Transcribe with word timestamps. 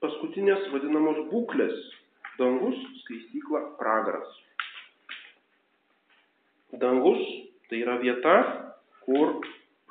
paskutinės 0.00 0.68
vadinamos 0.72 1.18
būklės- 1.30 1.76
dangus, 2.40 2.78
skaistykla, 3.02 3.60
pragaras. 3.80 4.30
Dangus 6.72 7.20
tai 7.68 7.82
yra 7.84 7.98
vieta, 8.02 8.36
kur 9.04 9.40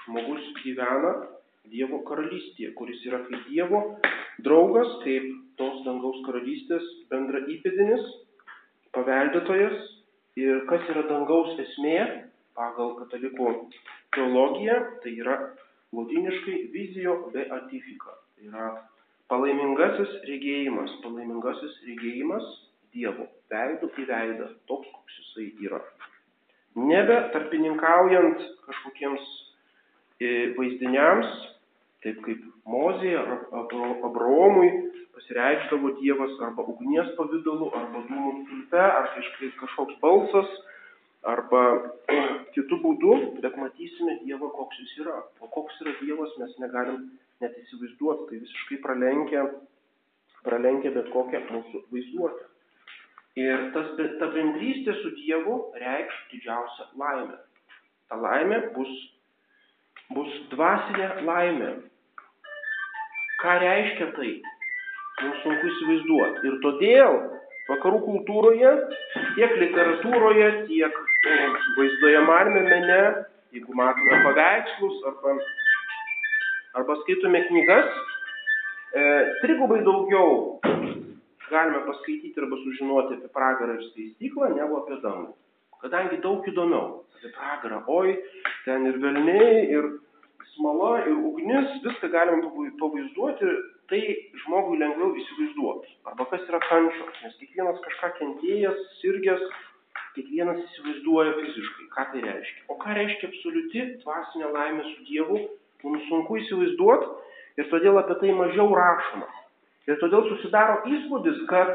žmogus 0.06 0.48
gyvena 0.64 1.28
Dievo 1.70 2.00
karalystėje, 2.08 2.74
kuris 2.74 3.04
yra 3.06 3.20
kaip 3.28 3.44
Dievo 3.50 3.82
draugas, 4.42 4.90
kaip 5.04 5.26
tos 5.60 5.84
dangaus 5.86 6.18
karalystės 6.26 6.86
bendra 7.12 7.44
įpėdinis, 7.54 8.08
paveldėtojas 8.96 9.78
ir 10.40 10.64
kas 10.72 10.88
yra 10.90 11.04
dangaus 11.12 11.60
esmė 11.62 12.00
pagal 12.58 12.96
katalikų 13.02 13.52
teologiją, 14.16 14.80
tai 15.04 15.14
yra 15.22 15.36
latiniškai 15.94 16.58
vizijo 16.74 17.20
beatifika. 17.36 18.18
Tai 18.36 18.50
yra 18.50 18.70
palaimingasis 19.30 20.16
regėjimas, 20.30 20.96
palaimingasis 21.04 21.78
regėjimas 21.88 22.48
Dievo, 22.90 23.28
veidų 23.54 23.92
į 24.02 24.06
veidą, 24.10 24.48
toks, 24.66 24.90
koks 24.90 25.18
jisai 25.20 25.52
yra. 25.68 25.80
Nebe 26.80 27.18
tarpininkaujant 27.36 28.42
kažkokiems 28.66 29.28
e, 30.18 30.30
vaizdiniams, 30.58 31.36
taip 32.02 32.24
kaip 32.26 32.48
Mozėje 32.70 33.18
ar 33.22 33.46
Abraomui 34.06 34.70
pasireikšdavo 35.14 35.94
Dievas 36.00 36.34
arba 36.46 36.66
ugnies 36.74 37.14
pavydalu, 37.18 37.70
arba 37.78 38.04
dūmų 38.10 38.34
stulpe, 38.44 38.82
ar 38.82 39.10
kažkaip 39.16 39.56
kažkoks 39.62 39.98
balsas, 40.02 40.52
arba 41.28 41.64
kitų 42.56 42.80
būdų, 42.84 43.16
bet 43.44 43.58
matysime 43.60 44.20
Dievą, 44.24 44.52
koks 44.56 44.80
jis 44.84 44.94
yra. 45.06 45.18
O 45.44 45.50
koks 45.52 45.82
yra 45.84 45.96
Dievas, 46.02 46.36
mes 46.42 46.56
negalim 46.64 47.10
net 47.44 47.58
įsivaizduoti, 47.64 48.30
tai 48.30 48.40
visiškai 48.46 48.80
pralenkia, 48.84 49.46
pralenkia 50.48 50.94
bet 50.96 51.12
kokią 51.14 51.44
mūsų 51.50 51.84
vaizduotę. 51.92 52.48
Ir 53.40 53.70
tas, 53.76 53.94
ta 54.20 54.32
bendrystė 54.34 54.96
su 55.00 55.14
Dievu 55.20 55.60
reikš 55.80 56.18
didžiausią 56.34 56.90
laimę. 57.00 57.38
Ta 58.10 58.18
laimė 58.20 58.64
bus, 58.76 58.92
bus 60.16 60.34
dvasinė 60.52 61.12
laimė, 61.28 61.76
Ką 63.40 63.60
reiškia 63.64 64.08
tai? 64.18 64.32
Mums 65.24 65.44
sunku 65.44 65.68
įsivaizduoti. 65.70 66.42
Ir 66.50 66.56
todėl 66.64 67.14
vakarų 67.70 68.00
kultūroje, 68.04 68.72
tiek 69.38 69.54
literatūroje, 69.62 70.50
tiek 70.68 70.98
vaizduojamame 71.24 72.62
mene, 72.62 73.00
jeigu 73.52 73.74
matome 73.76 74.24
paveikslus 74.24 75.04
arba, 75.08 75.36
arba 76.74 76.96
skaitome 77.02 77.42
knygas, 77.48 77.90
e, 78.94 79.04
trigubai 79.42 79.82
daugiau 79.84 80.60
galime 81.50 81.80
paskaityti 81.86 82.40
arba 82.40 82.58
sužinoti 82.64 83.18
apie 83.18 83.32
pragarą 83.34 83.78
ir 83.78 83.88
skaistyklą 83.90 84.54
negu 84.56 84.78
apie 84.82 85.00
dangų. 85.04 85.34
Kadangi 85.82 86.22
daug 86.24 86.46
įdomiau 86.48 87.04
apie 87.18 87.32
pragarą, 87.36 87.84
oi, 87.88 88.16
ten 88.66 88.86
ir 88.88 89.00
velniai, 89.04 89.66
ir 89.76 89.90
smala 90.54 91.00
ir 91.08 91.16
ugnis, 91.16 91.72
viską 91.84 92.12
galime 92.12 92.72
pavaizduoti, 92.80 93.52
tai 93.90 94.02
žmogui 94.44 94.78
lengviau 94.80 95.16
įsivaizduoti. 95.18 95.96
Arba 96.12 96.28
kas 96.32 96.46
yra 96.48 96.60
kančios, 96.68 97.16
nes 97.24 97.40
kiekvienas 97.42 97.80
kažką 97.86 98.12
kentėjęs, 98.20 98.84
sirgęs, 99.00 99.46
kiekvienas 100.20 100.60
įsivaizduoja 100.66 101.34
fiziškai, 101.40 101.88
ką 101.96 102.06
tai 102.12 102.24
reiškia. 102.26 102.64
O 102.68 102.76
ką 102.82 102.96
reiškia 102.98 103.30
absoliuti 103.32 103.86
dvasinė 104.04 104.52
laimė 104.54 104.86
su 104.90 105.06
Dievu, 105.08 105.40
mums 105.86 106.08
sunku 106.12 106.40
įsivaizduoti 106.42 107.62
ir 107.62 107.70
todėl 107.72 108.02
apie 108.02 108.18
tai 108.20 108.36
mažiau 108.36 108.68
rašoma. 108.76 109.30
Ir 109.88 109.98
todėl 110.04 110.28
susidaro 110.28 110.82
įspūdis, 110.92 111.40
kad 111.50 111.72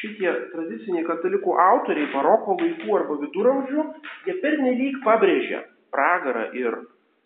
šitie 0.00 0.30
tradiciniai 0.54 1.04
katalikų 1.06 1.54
autoriai 1.68 2.10
baroko 2.14 2.56
laikų 2.58 2.96
arba 2.98 3.18
viduramžių, 3.20 3.84
jie 4.26 4.38
pernelyg 4.42 4.98
pabrėžia 5.04 5.62
pragarą 5.94 6.48
ir 6.56 6.80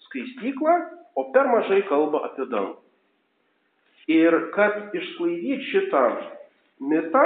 skaistyklą, 0.08 0.74
o 1.16 1.30
per 1.32 1.48
mažai 1.48 1.80
kalba 1.88 2.26
apie 2.28 2.48
dangų. 2.50 2.76
Ir 4.08 4.36
kad 4.54 4.94
išsklaidyti 4.96 5.68
šitą 5.68 6.04
mitą, 6.80 7.24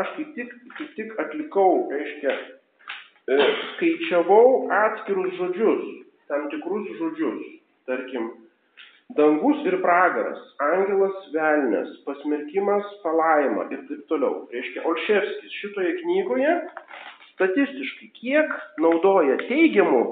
aš 0.00 0.14
kaip 0.16 0.30
tik, 0.36 0.54
kaip 0.78 0.94
tik 0.98 1.12
atlikau, 1.22 1.88
reiškia, 1.92 2.36
e, 3.28 3.36
skaičiavau 3.74 4.70
atskirus 4.82 5.36
žodžius, 5.38 5.84
tam 6.30 6.48
tikrus 6.52 6.88
žodžius, 6.98 7.44
tarkim, 7.86 8.32
dangus 9.18 9.62
ir 9.68 9.78
pragaras, 9.84 10.40
angelas 10.66 11.28
velnės, 11.34 11.94
pasmerkimas 12.08 12.90
palaima 13.04 13.68
ir 13.70 13.84
taip 13.90 14.04
toliau. 14.10 14.44
Reiškia, 14.52 14.84
Olševskis 14.88 15.58
šitoje 15.60 15.94
knygoje 16.02 16.58
statistiškai 17.34 18.10
kiek 18.18 18.52
naudoja 18.82 19.38
teigiamų 19.46 20.02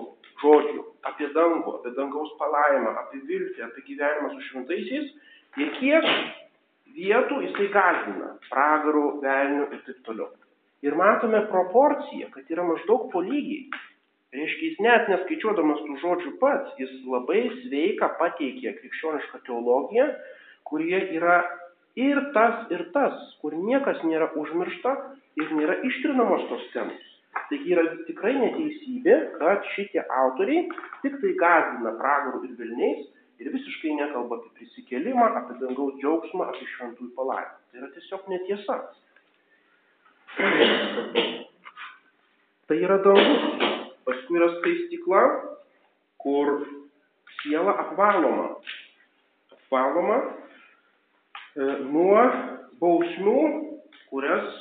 žodžių 0.42 0.86
apie 1.08 1.28
dangų, 1.34 1.78
apie 1.78 1.92
dangaus 1.96 2.30
palaimą, 2.38 2.94
apie 3.02 3.22
viltį, 3.28 3.62
apie 3.66 3.84
gyvenimą 3.88 4.32
su 4.34 4.46
šventaisiais 4.50 5.10
ir 5.62 5.74
kiek 5.78 6.08
vietų 6.96 7.40
jisai 7.46 7.68
gazdina 7.72 8.34
pragarų, 8.50 9.06
velnių 9.22 9.68
ir 9.70 9.80
taip 9.86 10.02
toliau. 10.06 10.28
Ir 10.82 10.96
matome 10.98 11.44
proporciją, 11.50 12.28
kad 12.34 12.48
yra 12.50 12.64
maždaug 12.66 13.08
po 13.12 13.22
lygiai. 13.22 13.68
Reiškia, 14.32 14.68
jis 14.70 14.78
net 14.82 15.10
neskaičiuodamas 15.12 15.82
tų 15.84 15.98
žodžių 16.00 16.30
pats, 16.40 16.72
jis 16.80 16.92
labai 17.04 17.42
sveika 17.60 18.08
pateikė 18.18 18.72
krikščionišką 18.78 19.42
teologiją, 19.46 20.06
kurie 20.68 20.98
yra 21.18 21.42
ir 22.00 22.20
tas, 22.32 22.64
ir 22.72 22.86
tas, 22.94 23.18
kur 23.42 23.54
niekas 23.54 24.00
nėra 24.08 24.30
užmiršta 24.40 24.94
ir 25.42 25.52
nėra 25.58 25.76
ištrinamos 25.88 26.48
tos 26.48 26.64
temos. 26.72 27.08
Taigi 27.50 27.74
yra 27.76 27.84
tikrai 28.08 28.32
neteisybė, 28.38 29.18
kad 29.36 29.68
šitie 29.74 30.00
autoriai 30.22 30.64
tik 31.04 31.18
tai 31.20 31.32
gazdina 31.40 31.92
pragarų 32.00 32.46
ir 32.48 32.56
vilniais 32.56 33.04
ir 33.42 33.52
visiškai 33.52 33.94
nekalba 33.98 34.38
apie 34.38 34.52
prisikėlimą, 34.58 35.26
apie 35.40 35.58
dangaus 35.60 35.96
džiaugsmą, 36.00 36.48
apie 36.52 36.68
šventųjų 36.74 37.10
palaimą. 37.16 37.56
Tai 37.70 37.80
yra 37.82 37.90
tiesiog 37.96 38.28
netiesa. 38.32 38.78
Tai 42.68 42.78
yra 42.78 42.98
dangus. 43.04 43.68
Paskui 44.06 44.38
yra 44.38 44.48
skaistikla, 44.58 45.22
kur 46.22 46.52
siela 47.40 47.76
apvaloma. 47.84 48.48
Apvaloma 49.54 50.18
e, 50.22 51.66
nuo 51.86 52.22
bausmių, 52.82 53.38
kurias, 54.10 54.58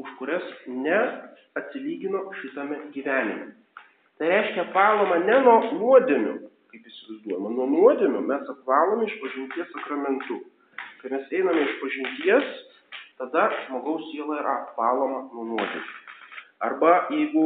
už 0.00 0.10
kurias 0.18 0.46
ne 0.66 0.98
atsilygino 1.58 2.26
šitame 2.40 2.80
gyvenime. 2.94 3.52
Tai 4.18 4.28
reiškia 4.28 4.66
apvaloma 4.68 5.20
ne 5.24 5.38
nuo 5.46 5.58
nuodėmių, 5.78 6.34
kaip 6.70 6.86
įsivaizduojama, 6.90 7.52
nuo 7.56 7.66
nuodėmių 7.70 8.22
mes 8.28 8.48
apvalome 8.52 9.08
iš 9.08 9.16
pažinties 9.22 9.68
sakramentų. 9.74 10.38
Kai 11.00 11.12
mes 11.14 11.34
einame 11.36 11.66
iš 11.66 11.76
pažinties, 11.82 12.48
tada 13.20 13.48
žmogaus 13.66 14.06
siela 14.12 14.40
yra 14.40 14.56
apvaloma 14.64 15.26
nuo 15.34 15.46
nuodėmių. 15.52 15.98
Arba 16.70 16.94
jeigu 17.14 17.44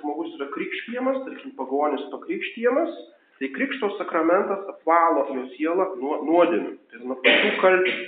žmogus 0.00 0.32
yra 0.38 0.48
krikštijamas, 0.54 1.20
tarkim 1.26 1.52
pagonis 1.58 2.06
pakrikštijamas, 2.14 2.96
tai 3.38 3.52
krikšto 3.54 3.92
sakramentas 3.98 4.64
apvalo 4.72 5.28
jo 5.34 5.44
sielą 5.54 5.92
nuo 6.00 6.22
nuodėmių, 6.26 6.72
tai 6.88 7.00
yra 7.00 7.12
nuo 7.12 7.20
pačių 7.26 7.52
kalčių. 7.62 8.00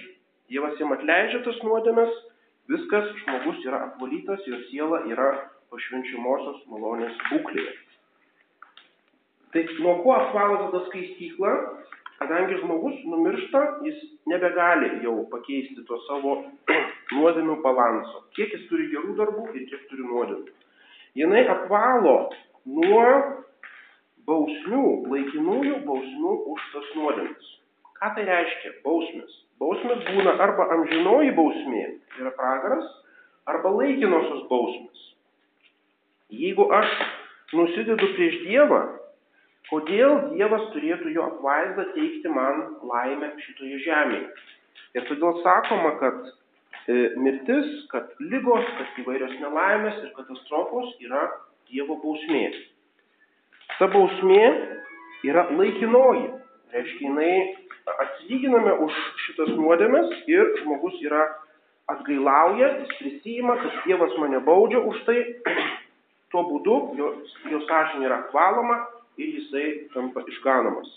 Dievas 0.48 0.80
jam 0.80 0.94
atleidžia 0.96 1.44
tas 1.44 1.58
nuodėmes 1.60 2.12
Viskas 2.68 3.06
žmogus 3.22 3.62
yra 3.64 3.78
apvalytas, 3.86 4.42
jo 4.44 4.58
siela 4.68 4.98
yra 5.08 5.28
pašvenčiamosios 5.72 6.66
malonės 6.68 7.14
būklėje. 7.30 7.70
Tai 9.53 9.64
nuo 9.81 9.94
ko 10.03 10.12
apvalo 10.12 10.56
tada 10.66 10.84
skaistykla? 10.88 11.53
Kadangi 12.19 12.59
žmogus 12.59 12.97
numiršta, 13.06 13.60
jis 13.86 13.98
nebegali 14.26 14.88
jau 15.04 15.22
pakeisti 15.31 15.84
to 15.86 15.98
savo 16.09 16.34
nuodėmių 17.14 17.61
balanso. 17.62 18.25
Kiek 18.37 18.52
jis 18.56 18.67
turi 18.70 18.88
gerų 18.93 19.14
darbų 19.20 19.46
ir 19.55 19.69
kiek 19.70 19.84
turi 19.90 20.06
nuodėmių. 20.08 20.56
Jinai 21.19 21.44
apvalo 21.55 22.17
nuo 22.67 23.06
bausmių, 24.28 24.84
laikinųjų 25.14 25.78
bausmių 25.87 26.34
už 26.52 26.67
tas 26.75 26.90
nuodėmes. 26.99 27.55
Ką 27.99 28.12
tai 28.17 28.26
reiškia? 28.28 28.75
Bausmės. 28.84 29.38
Bausmės 29.62 30.05
būna 30.11 30.37
arba 30.43 30.69
amžinoji 30.75 31.32
bausmė, 31.38 31.87
tai 32.12 32.26
yra 32.26 32.34
pragaras, 32.37 32.90
arba 33.49 33.72
laikinosios 33.78 34.44
bausmės. 34.50 35.06
Jeigu 36.34 36.69
aš 36.76 36.93
nusidedu 37.56 38.12
prieš 38.14 38.43
Dievą, 38.44 38.82
kodėl 39.69 40.15
Dievas 40.32 40.65
turėtų 40.75 41.12
jo 41.15 41.26
apvaizdą 41.29 41.88
teikti 41.94 42.32
man 42.32 42.65
laimę 42.88 43.32
šitoje 43.44 43.81
žemėje? 43.85 44.29
Ir 44.97 45.06
todėl 45.11 45.41
sakoma, 45.44 45.93
kad 46.00 46.19
e, 46.88 46.97
mirtis, 47.20 47.69
kad 47.93 48.11
lygos, 48.20 48.65
kad 48.79 49.00
įvairios 49.03 49.37
nelaimės 49.43 50.00
ir 50.03 50.12
katastrofos 50.17 50.94
yra 51.05 51.26
Dievo 51.69 51.99
bausmė. 52.00 52.47
Ta 53.76 53.91
bausmė 53.93 54.44
yra 55.29 55.49
laikinoji. 55.53 56.31
Reiškia, 56.73 57.09
jinai 57.09 57.32
atsilyginame 58.05 58.75
už 58.85 58.97
šitas 59.26 59.53
nuodėmes 59.56 60.11
ir 60.29 60.49
žmogus 60.62 60.97
yra 61.05 61.23
atgailauja, 61.88 62.73
jis 62.82 62.97
prisijima, 62.99 63.56
kad 63.61 63.82
Dievas 63.87 64.12
mane 64.20 64.41
baudžia 64.44 64.81
už 64.85 65.00
tai, 65.06 65.19
tuo 66.32 66.44
būdu 66.49 66.79
jo, 66.99 67.12
jo 67.53 67.61
sąžinė 67.69 68.09
yra 68.09 68.23
valoma 68.35 68.82
ir 69.19 69.35
jisai 69.37 69.67
tampa 69.94 70.25
išganomas. 70.31 70.88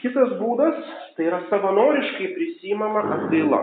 Kitas 0.00 0.32
būdas 0.40 0.78
tai 1.16 1.26
yra 1.28 1.42
savanoriškai 1.50 2.32
prisimama 2.36 3.04
atgaila. 3.18 3.62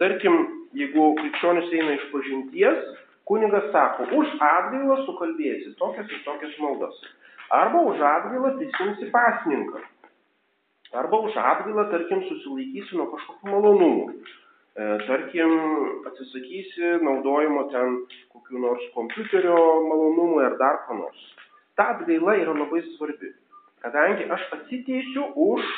Tarkim, 0.00 0.36
jeigu 0.78 1.10
krikščionis 1.18 1.72
eina 1.76 1.96
iš 1.98 2.06
pažinties, 2.12 2.84
kunigas 3.28 3.66
sako, 3.74 4.06
už 4.16 4.36
atgailą 4.46 5.00
sukalbėsi 5.06 5.74
tokias 5.80 6.08
ir 6.08 6.22
tokias 6.24 6.54
maldas. 6.62 7.02
Arba 7.50 7.82
už 7.90 8.00
atgailą 8.12 8.54
prisimsi 8.58 9.10
pasninką. 9.12 9.82
Arba 11.02 11.20
už 11.26 11.36
atgailą, 11.36 11.84
tarkim, 11.92 12.22
susilaikysi 12.30 12.96
nuo 12.98 13.10
kažkokių 13.12 13.52
malonumų. 13.52 14.06
E, 14.80 14.86
tarkim, 15.04 15.52
atsisakysi 16.08 16.96
naudojimo 17.04 17.66
ten 17.74 18.00
kokiu 18.32 18.62
nors 18.64 18.88
kompiuterio 18.94 19.58
malonumui 19.90 20.44
ar 20.46 20.56
dar 20.62 20.80
ko 20.86 20.96
nors. 21.02 21.22
Ta 21.80 21.86
atgaila 21.94 22.34
yra 22.36 22.52
labai 22.52 22.82
svarbi, 22.92 23.30
kadangi 23.80 24.26
aš 24.34 24.42
atsiteisiu 24.52 25.22
už 25.32 25.68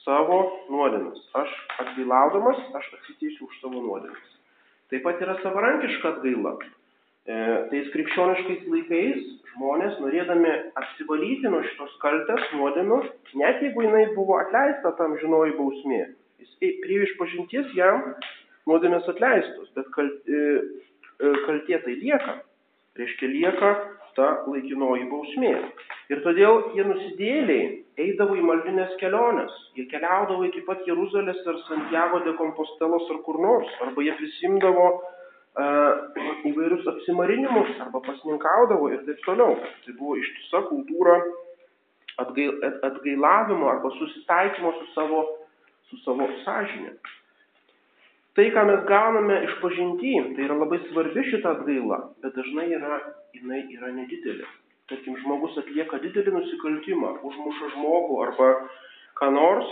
savo 0.00 0.38
nuodėmes. 0.72 1.18
Aš 1.36 1.50
atgailaudamas, 1.82 2.62
aš 2.78 2.86
atsiteisiu 2.96 3.44
už 3.50 3.58
savo 3.60 3.82
nuodėmes. 3.84 4.30
Taip 4.88 5.02
pat 5.04 5.20
yra 5.20 5.34
savarankiška 5.42 6.14
atgaila. 6.14 6.54
E, 6.64 7.36
tais 7.68 7.90
krikščioniškais 7.92 8.62
laikais 8.72 9.26
žmonės, 9.50 9.98
norėdami 10.00 10.54
apsivalyti 10.80 11.52
nuo 11.52 11.60
šitos 11.66 11.92
kaltės 12.00 12.46
nuodėmių, 12.56 13.02
net 13.42 13.60
jeigu 13.66 13.84
jinai 13.84 14.06
buvo 14.16 14.38
atleista 14.40 14.94
tam 14.96 15.18
žinoji 15.20 15.58
bausmė, 15.58 16.00
jis 16.40 16.56
prie 16.86 17.02
išpažinties 17.04 17.76
jam 17.76 18.00
nuodėmės 18.64 19.12
atleistos, 19.12 19.68
bet 19.76 19.92
kal, 19.92 20.08
e, 20.08 20.40
e, 21.20 21.36
kaltė 21.44 21.82
tai 21.84 21.98
lieka. 22.00 22.38
Reiškia, 22.96 23.28
lieka 23.28 23.74
ta 24.16 24.28
laikinoji 24.46 25.08
bausmė. 25.10 25.54
Ir 26.12 26.20
todėl 26.26 26.60
tie 26.72 26.84
nusidėliai 26.86 27.66
eidavo 28.04 28.36
į 28.38 28.44
maldinės 28.44 28.94
keliones. 29.00 29.54
Jie 29.78 29.86
keliaudavo 29.90 30.46
iki 30.48 30.64
pat 30.68 30.84
Jeruzalės 30.88 31.40
ar 31.50 31.60
Santiago 31.68 32.20
de 32.26 32.34
Kompostelos 32.38 33.08
ar 33.14 33.20
kur 33.26 33.40
nors. 33.42 33.70
Arba 33.86 34.04
jie 34.04 34.14
prisimdavo 34.18 34.86
uh, 34.94 36.20
įvairius 36.50 36.86
apsimarinimus 36.94 37.74
arba 37.86 38.02
pasninkaudavo 38.08 38.90
ir 38.92 39.02
taip 39.08 39.24
toliau. 39.26 39.58
Tai 39.86 39.96
buvo 39.98 40.18
ištisa 40.20 40.64
kultūra 40.68 41.18
atgail, 42.22 42.56
atgailavimo 42.90 43.68
arba 43.70 43.92
susitaikymo 43.98 44.72
su 44.78 44.90
savo, 44.94 45.26
su 45.90 46.00
savo 46.04 46.28
sąžinė. 46.44 46.94
Tai, 48.34 48.44
ką 48.50 48.64
mes 48.66 48.80
gauname 48.88 49.36
iš 49.46 49.52
pažinty, 49.62 50.14
tai 50.34 50.48
yra 50.48 50.56
labai 50.58 50.80
svarbi 50.88 51.22
šita 51.30 51.52
atgaila, 51.54 52.00
bet 52.22 52.34
dažnai 52.34 52.66
yra 52.74 52.96
jinai 53.36 53.60
yra 53.76 53.92
nedidelė. 53.94 54.46
Tarkim, 54.90 55.14
žmogus 55.22 55.54
atlieka 55.62 56.00
didelį 56.02 56.34
nusikaltimą, 56.34 57.12
užmuša 57.28 57.70
žmogų 57.76 58.18
arba 58.26 58.48
ką 59.20 59.30
nors 59.36 59.70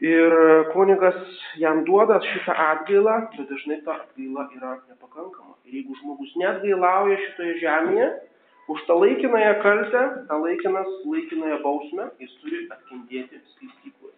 ir 0.00 0.34
kunigas 0.72 1.18
jam 1.60 1.84
duoda 1.84 2.18
šitą 2.24 2.56
atgailą, 2.64 3.18
bet 3.36 3.52
dažnai 3.52 3.80
ta 3.84 3.98
atgaila 4.00 4.48
yra 4.56 4.72
nepakankama. 4.88 5.54
Ir 5.68 5.80
jeigu 5.80 5.98
žmogus 6.00 6.34
neatgailauja 6.40 7.20
šitoje 7.26 7.58
žemėje, 7.62 8.08
už 8.68 8.84
tą 8.88 8.98
laikinąją 9.00 9.54
kaltę, 9.62 10.02
tą 10.28 10.40
laikinas, 10.44 10.88
laikinąją 11.04 11.60
bausmę, 11.64 12.10
jis 12.20 12.34
turi 12.42 12.64
atkentėti 12.74 13.44
skaistykloje. 13.54 14.17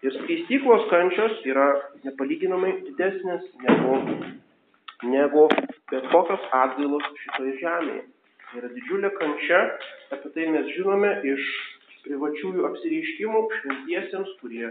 Ir 0.00 0.14
skaistyklos 0.16 0.86
kančios 0.88 1.42
yra 1.44 1.66
nepalyginamai 2.06 2.70
didesnės 2.86 3.42
negu 3.64 3.98
negu 5.02 5.48
bet 5.90 6.06
kokios 6.12 6.46
atgailos 6.52 7.04
šitoje 7.24 7.56
žemėje. 7.60 8.04
Tai 8.50 8.60
yra 8.60 8.70
didžiulė 8.74 9.10
kančia, 9.16 9.60
apie 10.16 10.32
tai 10.34 10.46
mes 10.54 10.72
žinome 10.76 11.10
iš 11.32 11.50
privačiųjų 12.04 12.64
apsireiškimų 12.70 13.42
šventiesiems, 13.58 14.32
kurie 14.40 14.70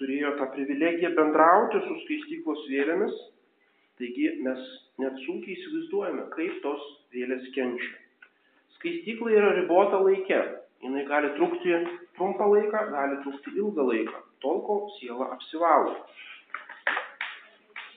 turėjo 0.00 0.32
tą 0.40 0.48
privilegiją 0.54 1.12
bendrauti 1.18 1.82
su 1.84 1.98
skaistyklos 2.04 2.64
vėlėmis. 2.72 3.18
Taigi 4.00 4.30
mes 4.42 4.62
net 5.04 5.18
sunkiai 5.26 5.54
įsivaizduojame, 5.54 6.24
kaip 6.32 6.60
tos 6.64 6.86
vėlės 7.14 7.44
kenčia. 7.54 7.92
Skaistykla 8.78 9.36
yra 9.36 9.52
ribota 9.60 10.00
laike. 10.02 10.40
Jis 10.82 11.06
gali 11.06 11.28
trukti 11.36 11.76
trumpą 12.22 12.52
laiką, 12.54 12.86
gali 12.94 13.22
trukti 13.26 13.58
ilgą 13.58 13.90
laiką, 13.90 14.26
tol 14.46 14.62
kol 14.70 14.86
siela 15.00 15.32
apsivalo 15.34 15.98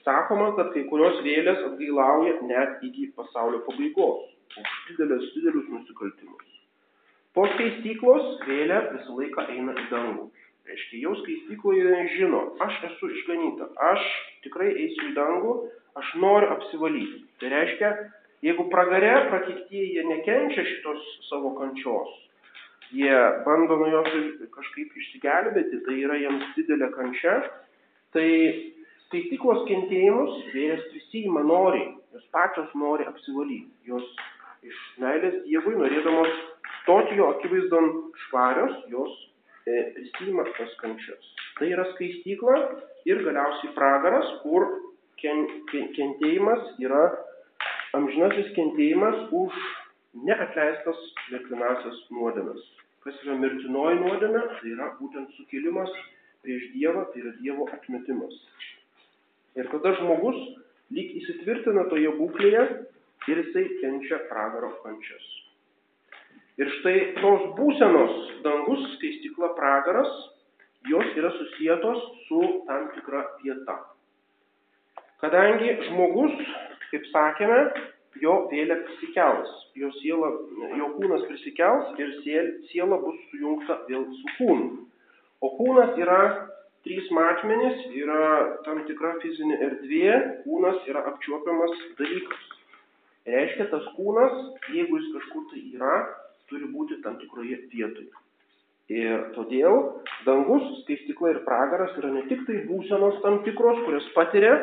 sakoma, 0.06 0.52
kad 0.58 0.70
kai 0.74 0.86
kurios 0.90 1.18
vėlės 1.26 1.62
atgailauja 1.66 2.38
net 2.46 2.82
iki 2.86 3.10
pasaulio 3.18 3.62
pabaigos 3.66 4.28
už 4.60 4.74
didelės, 4.90 5.24
didelius 5.34 5.70
nusikaltimus. 5.72 6.52
Po 7.34 7.44
skaistyklos 7.54 8.28
vėlė 8.46 8.78
visą 8.92 9.16
laiką 9.18 9.48
eina 9.52 9.74
į 9.76 9.86
dangų. 9.90 10.28
Reiškia, 10.66 11.00
jau 11.04 11.14
skaistykloje 11.20 12.04
žino, 12.16 12.42
aš 12.64 12.78
esu 12.88 13.10
išganyta, 13.14 13.68
aš 13.90 14.06
tikrai 14.46 14.70
eisiu 14.72 15.10
į 15.10 15.16
dangų, 15.18 15.52
aš 16.00 16.14
noriu 16.22 16.50
apsivalyti. 16.54 17.20
Tai 17.42 17.50
reiškia, 17.52 17.90
jeigu 18.46 18.66
pragare 18.72 19.12
prakektieji 19.28 19.98
jie 19.98 20.06
nekenčia 20.08 20.64
šitos 20.70 21.04
savo 21.28 21.52
kančios, 21.58 22.16
jie 22.94 23.18
bando 23.46 23.78
nuo 23.80 23.90
jos 23.90 24.12
kažkaip 24.54 24.94
išsigelbėti, 25.00 25.82
tai 25.86 25.98
yra 26.04 26.18
jiems 26.20 26.48
didelė 26.56 26.90
kančia, 26.94 27.36
tai 28.14 28.26
Skaityklos 29.06 29.60
kentėjimus 29.68 30.48
vėjas 30.50 30.80
prisijima 30.90 31.44
noriai, 31.46 31.92
jos 32.10 32.24
pačios 32.34 32.72
nori 32.74 33.04
apsivalyti, 33.06 33.70
jos 33.86 34.06
iš 34.66 34.80
meilės 34.98 35.36
Dievui 35.44 35.76
norėdamos 35.78 36.32
stoti 36.80 37.14
jo 37.20 37.28
akivaizdon 37.36 37.86
švarios, 38.24 38.80
jos 38.90 39.12
e, 39.62 39.76
prisijima 39.94 40.48
tas 40.56 40.74
kančias. 40.80 41.30
Tai 41.60 41.68
yra 41.70 41.86
skaistykla 41.92 42.56
ir 43.06 43.22
galiausiai 43.28 43.70
pragaras, 43.78 44.32
kur 44.42 44.66
ken, 45.22 45.46
ken, 45.70 45.86
kentėjimas 45.94 46.74
yra 46.82 47.06
amžinasis 47.94 48.50
kentėjimas 48.58 49.22
už 49.30 49.54
neatleistas 50.24 51.00
leklinasias 51.32 52.02
nuodėmes. 52.14 52.62
Kas 53.04 53.18
yra 53.24 53.36
mirtinoji 53.38 54.00
nuodėmė, 54.02 54.42
tai 54.58 54.72
yra 54.72 54.90
būtent 55.00 55.34
sukilimas 55.38 55.92
prieš 56.46 56.70
Dievą, 56.74 57.06
tai 57.12 57.22
yra 57.22 57.32
Dievo 57.40 57.68
atmetimas. 57.74 58.34
Ir 59.56 59.68
tada 59.72 59.94
žmogus 60.00 60.38
lyg 60.94 61.16
įsitvirtina 61.20 61.86
toje 61.90 62.12
būklėje 62.18 62.62
ir 63.30 63.42
jisai 63.42 63.66
kenčia 63.80 64.20
pragaro 64.30 64.72
kančias. 64.82 65.26
Ir 66.56 66.70
štai 66.78 66.96
tos 67.18 67.50
būsenos 67.58 68.14
dangus, 68.44 68.84
skaistikla 68.96 69.52
pragaras, 69.58 70.12
jos 70.88 71.18
yra 71.18 71.32
susijėtos 71.36 72.04
su 72.28 72.40
tam 72.68 72.88
tikra 72.94 73.24
vieta. 73.42 73.76
Kadangi 75.20 75.74
žmogus, 75.88 76.32
kaip 76.90 77.04
sakėme, 77.12 77.60
jo 78.22 78.34
vėlė 78.50 78.80
prisikels, 78.86 79.52
jo, 79.78 79.90
siela, 80.00 80.32
jo 80.78 80.90
kūnas 80.96 81.24
prisikels 81.28 81.94
ir 82.00 82.12
siela 82.70 82.98
bus 83.02 83.18
sujungta 83.30 83.80
vėl 83.88 84.06
su 84.18 84.34
kūnu. 84.38 84.68
O 85.44 85.52
kūnas 85.58 85.96
yra 86.00 86.20
trys 86.86 87.08
matmenys 87.10 87.82
yra 87.98 88.58
tam 88.66 88.84
tikra 88.88 89.16
fizinė 89.22 89.58
erdvė, 89.68 90.12
kūnas 90.44 90.84
yra 90.90 91.02
apčiuopiamas 91.12 91.74
dalykas. 91.98 92.44
Reiškia, 93.26 93.66
tas 93.72 93.88
kūnas, 93.96 94.36
jeigu 94.70 95.00
jis 95.00 95.10
kažkur 95.16 95.48
tai 95.50 95.64
yra, 95.74 95.96
turi 96.50 96.68
būti 96.70 97.00
tam 97.02 97.18
tikroje 97.18 97.58
vietoje. 97.72 98.12
Ir 98.86 99.32
todėl 99.34 99.80
dangus, 100.22 100.66
skaistikla 100.84 101.32
ir 101.32 101.40
pragaras 101.42 101.96
yra 101.98 102.12
ne 102.14 102.22
tik 102.30 102.44
tai 102.46 102.60
būsenos 102.68 103.18
tam 103.24 103.40
tikros, 103.42 103.80
kurias 103.82 104.06
patiria 104.14 104.54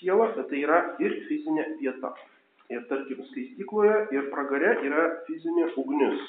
siela, 0.00 0.32
bet 0.34 0.50
tai 0.50 0.64
yra 0.64 0.80
ir 0.98 1.14
fizinė 1.28 1.68
vieta. 1.78 2.10
Ir 2.70 2.84
tarkim, 2.86 3.24
skaistikloje 3.32 3.96
ir 4.14 4.30
pragare 4.30 4.76
yra 4.86 5.08
fizinė 5.26 5.72
ugnis. 5.80 6.20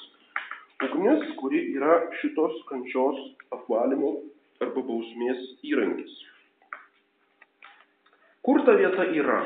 Ugnis, 0.81 1.25
kuri 1.37 1.61
yra 1.75 1.99
šitos 2.21 2.55
kančios 2.69 3.19
apvalymo 3.53 4.15
arba 4.65 4.81
bausmės 4.87 5.43
įrankis. 5.69 6.15
Kur 8.41 8.63
ta 8.65 8.73
vieta 8.79 9.05
yra? 9.13 9.41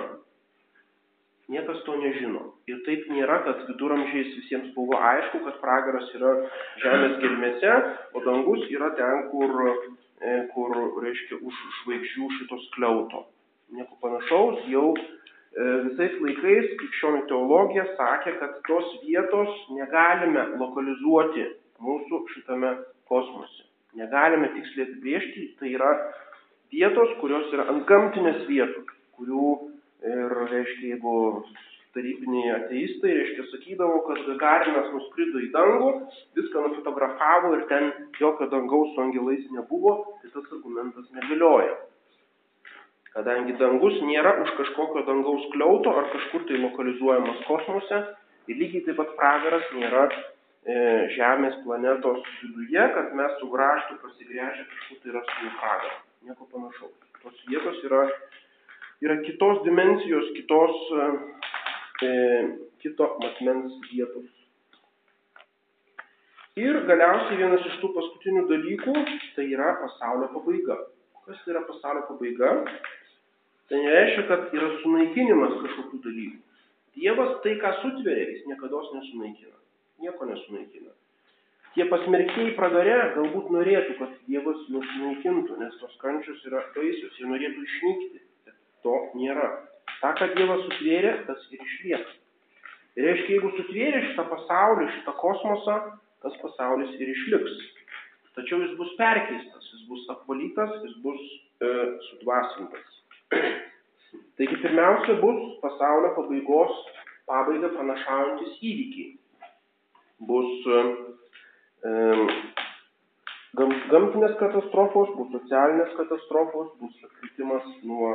Niekas 1.51 1.81
to 1.85 1.97
nežino. 1.99 2.45
Ir 2.71 2.79
taip 2.87 3.03
nėra, 3.11 3.41
kad 3.45 3.65
viduramžiais 3.67 4.31
visiems 4.39 4.71
buvo 4.77 4.95
aišku, 4.97 5.43
kad 5.45 5.59
pragaras 5.61 6.07
yra 6.15 6.31
žemės 6.81 7.19
gelmėse, 7.21 7.73
o 8.15 8.23
dangus 8.23 8.63
yra 8.71 8.93
ten, 8.97 9.27
kur, 9.33 9.51
e, 10.23 10.37
kur 10.55 10.79
reiškia, 11.03 11.43
už 11.43 11.59
žvaigždžių 11.81 12.31
šitos 12.39 12.71
kliauto. 12.77 13.25
Nieko 13.75 13.99
panašaus, 14.01 14.63
jau 14.71 14.95
visais 15.55 16.17
laikais 16.19 16.73
krikščionių 16.81 17.21
teologija 17.29 17.85
sakė, 17.95 18.35
kad 18.41 18.57
tos 18.67 18.89
vietos 19.05 19.53
negalime 19.71 20.49
lokalizuoti 20.59 21.47
mūsų 21.79 22.25
šitame 22.33 22.75
kosmose. 23.07 23.63
negalime 23.95 24.49
tiksliai 24.51 24.89
apibriežti, 24.89 25.45
tai 25.59 25.69
yra 25.71 25.91
vietos, 26.73 27.13
kurios 27.21 27.47
yra 27.55 27.63
ant 27.71 27.85
gamtinės 27.87 28.41
vietos, 28.49 28.89
kurių 29.15 29.51
ir, 30.03 30.35
reiškia, 30.51 30.89
jeigu 30.95 31.15
tarybiniai 31.95 32.51
ateistai, 32.57 33.13
reiškia, 33.15 33.45
sakydavo, 33.53 34.01
kad 34.09 34.19
Gagarinas 34.27 34.91
nuskrido 34.91 35.39
į 35.39 35.47
dangų, 35.53 35.91
viską 36.35 36.65
nufotografavo 36.65 37.53
ir 37.55 37.63
ten 37.71 37.87
jokio 38.19 38.49
dangaus 38.51 38.91
su 38.91 39.03
angelais 39.05 39.45
nebuvo, 39.55 39.95
tai 40.19 40.33
tas 40.33 40.49
argumentas 40.57 41.07
negalioja. 41.15 41.77
Kadangi 43.15 43.55
dangus 43.55 43.95
nėra 44.03 44.33
už 44.43 44.49
kažkokio 44.57 45.05
dangaus 45.07 45.45
kliauto 45.53 45.93
ar 45.95 46.09
kažkur 46.11 46.43
tai 46.49 46.59
lokalizuojamas 46.59 47.43
kosmose, 47.47 47.99
ir 48.51 48.57
lygiai 48.59 48.83
taip 48.87 48.97
pat 48.99 49.13
pragaras 49.19 49.69
nėra 49.77 50.03
e, 50.11 50.17
Žemės 51.15 51.55
planetos 51.63 52.25
viduje, 52.41 52.83
kad 52.97 53.13
mes 53.15 53.37
su 53.39 53.47
graštu 53.53 53.95
pasigręžę 54.01 54.65
kažkur 54.73 54.99
tai 55.03 55.15
rastume 55.15 55.51
pragarą. 55.61 55.97
Nieko 56.27 56.47
panašaus. 56.51 56.95
Tos 57.21 57.37
vietos 57.47 57.79
yra, 57.87 58.01
yra 59.05 59.15
kitos 59.23 59.63
dimensijos, 59.63 60.27
kitos 60.35 60.75
e, 62.03 62.11
kito 62.83 63.07
matmens 63.23 63.79
vietos. 63.93 64.27
Ir 66.59 66.77
galiausiai 66.87 67.39
vienas 67.39 67.63
iš 67.67 67.79
tų 67.81 67.89
paskutinių 67.95 68.45
dalykų 68.51 68.93
tai 69.35 69.47
yra 69.55 69.73
pasaulio 69.79 70.29
pabaiga. 70.35 70.77
Kas 71.25 71.41
tai 71.43 71.55
yra 71.55 71.63
pasaulio 71.67 72.05
pabaiga? 72.11 72.51
Tai 73.69 73.79
nereiškia, 73.81 74.25
kad 74.29 74.51
yra 74.53 74.69
sunaikinimas 74.83 75.55
kažkokių 75.63 76.01
dalykų. 76.03 76.41
Dievas 76.95 77.31
tai, 77.43 77.55
ką 77.59 77.71
sutveria, 77.81 78.27
jis 78.31 78.45
niekada 78.47 78.81
nesunaikina. 78.93 79.57
Nieko 80.03 80.27
nesunaikina. 80.29 80.93
Tie 81.75 81.83
pasmerkėjai 81.91 82.53
pragare 82.55 82.93
galbūt 83.17 83.49
norėtų, 83.51 83.97
kad 83.99 84.11
Dievas 84.29 84.61
juos 84.71 84.85
sunaikintų, 84.93 85.57
nes 85.59 85.73
tos 85.81 85.95
kančios 85.99 86.39
yra 86.47 86.61
baisios, 86.75 87.17
jie 87.19 87.27
norėtų 87.27 87.65
išnykti. 87.65 88.21
Bet 88.47 88.55
to 88.85 88.93
nėra 89.19 89.49
tą, 89.99 90.13
ką 90.21 90.29
Dievas 90.37 90.63
sutvėrė, 90.69 91.17
tas 91.27 91.43
ir 91.51 91.65
išlieka. 91.65 92.15
Ir 92.95 93.09
reiškia, 93.09 93.33
jeigu 93.33 93.51
sutvėrė 93.57 94.03
šitą 94.05 94.23
pasaulį, 94.29 94.87
šitą 95.01 95.15
kosmosą, 95.19 95.79
tas 96.23 96.37
pasaulis 96.39 96.95
ir 96.95 97.11
išliks. 97.11 97.57
Tačiau 98.37 98.61
jis 98.63 98.75
bus 98.79 98.95
perkeistas, 98.99 99.67
jis 99.73 99.83
bus 99.89 100.07
apvalytas, 100.15 100.77
jis 100.85 100.95
bus 101.03 101.19
e, 101.59 101.73
sudvasintas. 102.07 103.01
Taigi 104.37 104.57
pirmiausia 104.61 105.15
bus 105.21 105.41
pasaulio 105.63 106.11
pabaigos 106.17 106.73
pabaigą 107.29 107.69
pranašaujantis 107.73 108.57
įvykiai. 108.69 109.13
Bus 110.29 110.67
e, 110.75 110.81
gam, 113.59 113.73
gamtinės 113.93 114.35
katastrofos, 114.41 115.13
bus 115.17 115.31
socialinės 115.37 115.95
katastrofos, 115.99 116.71
bus 116.81 117.07
atkritimas 117.09 117.67
nuo 117.87 118.13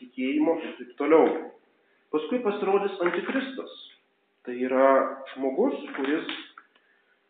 tikėjimo 0.00 0.58
ir 0.64 0.74
taip 0.80 0.92
toliau. 1.00 1.30
Paskui 2.14 2.42
pasirodys 2.44 2.98
antikristas. 3.04 3.78
Tai 4.48 4.54
yra 4.64 4.92
žmogus, 5.34 5.80
kuris 5.96 6.28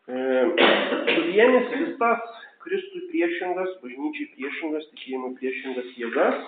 e, 0.07 0.19
suvienys 1.15 1.73
visas 1.75 2.45
Kristui 2.59 3.05
priešingas, 3.07 3.69
bažnyčiai 3.79 4.33
priešingas, 4.33 4.87
tikėjimui 4.91 5.35
priešingas 5.39 5.93
jėgas 5.95 6.41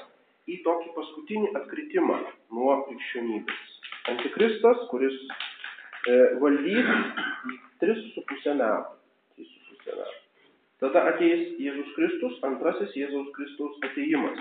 į 0.51 0.61
tokį 0.65 0.93
paskutinį 0.97 1.51
atkritimą 1.61 2.17
nuo 2.55 2.77
krikščionybės. 2.87 3.75
Antikristas, 4.11 4.87
kuris 4.93 5.17
e, 6.07 6.17
valdys 6.41 6.89
3,5 7.83 8.57
metų. 8.61 8.97
3,5 9.41 9.99
metų. 9.99 10.17
Tada 10.81 11.05
ateis 11.11 11.59
Jėzus 11.61 11.93
Kristus, 11.93 12.39
antrasis 12.47 12.95
Jėzaus 12.97 13.29
Kristaus 13.35 13.77
ateimas 13.85 14.39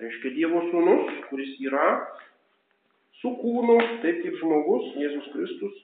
reiškia 0.00 0.32
Dievo 0.36 0.62
sūnus, 0.70 1.12
kuris 1.28 1.52
yra 1.60 1.86
su 3.20 3.32
kūnu, 3.42 3.76
taip 4.04 4.22
kaip 4.24 4.38
žmogus, 4.40 4.94
Jėzus 5.00 5.28
Kristus 5.34 5.82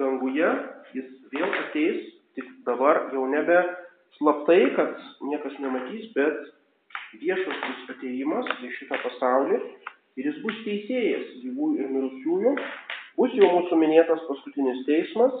danguje, 0.00 0.48
jis 0.96 1.08
vėl 1.34 1.48
ateis, 1.64 2.06
tik 2.38 2.48
dabar 2.64 3.08
jau 3.12 3.26
nebe 3.28 3.58
slaptai, 4.16 4.62
kad 4.78 4.94
niekas 5.28 5.58
nematys, 5.60 6.08
bet 6.16 6.38
viešas 7.16 7.60
bus 7.64 7.94
ateimas 7.94 8.50
į 8.64 8.70
šitą 8.76 8.98
pasaulį 9.04 9.60
ir 10.18 10.28
jis 10.28 10.40
bus 10.44 10.58
teisėjas 10.66 11.30
gyvųjų 11.44 11.78
ir 11.84 11.94
mirusiųjų, 11.94 12.52
bus 13.18 13.38
jau 13.38 13.48
mūsų 13.54 13.78
minėtas 13.80 14.24
paskutinis 14.28 14.84
teismas 14.88 15.34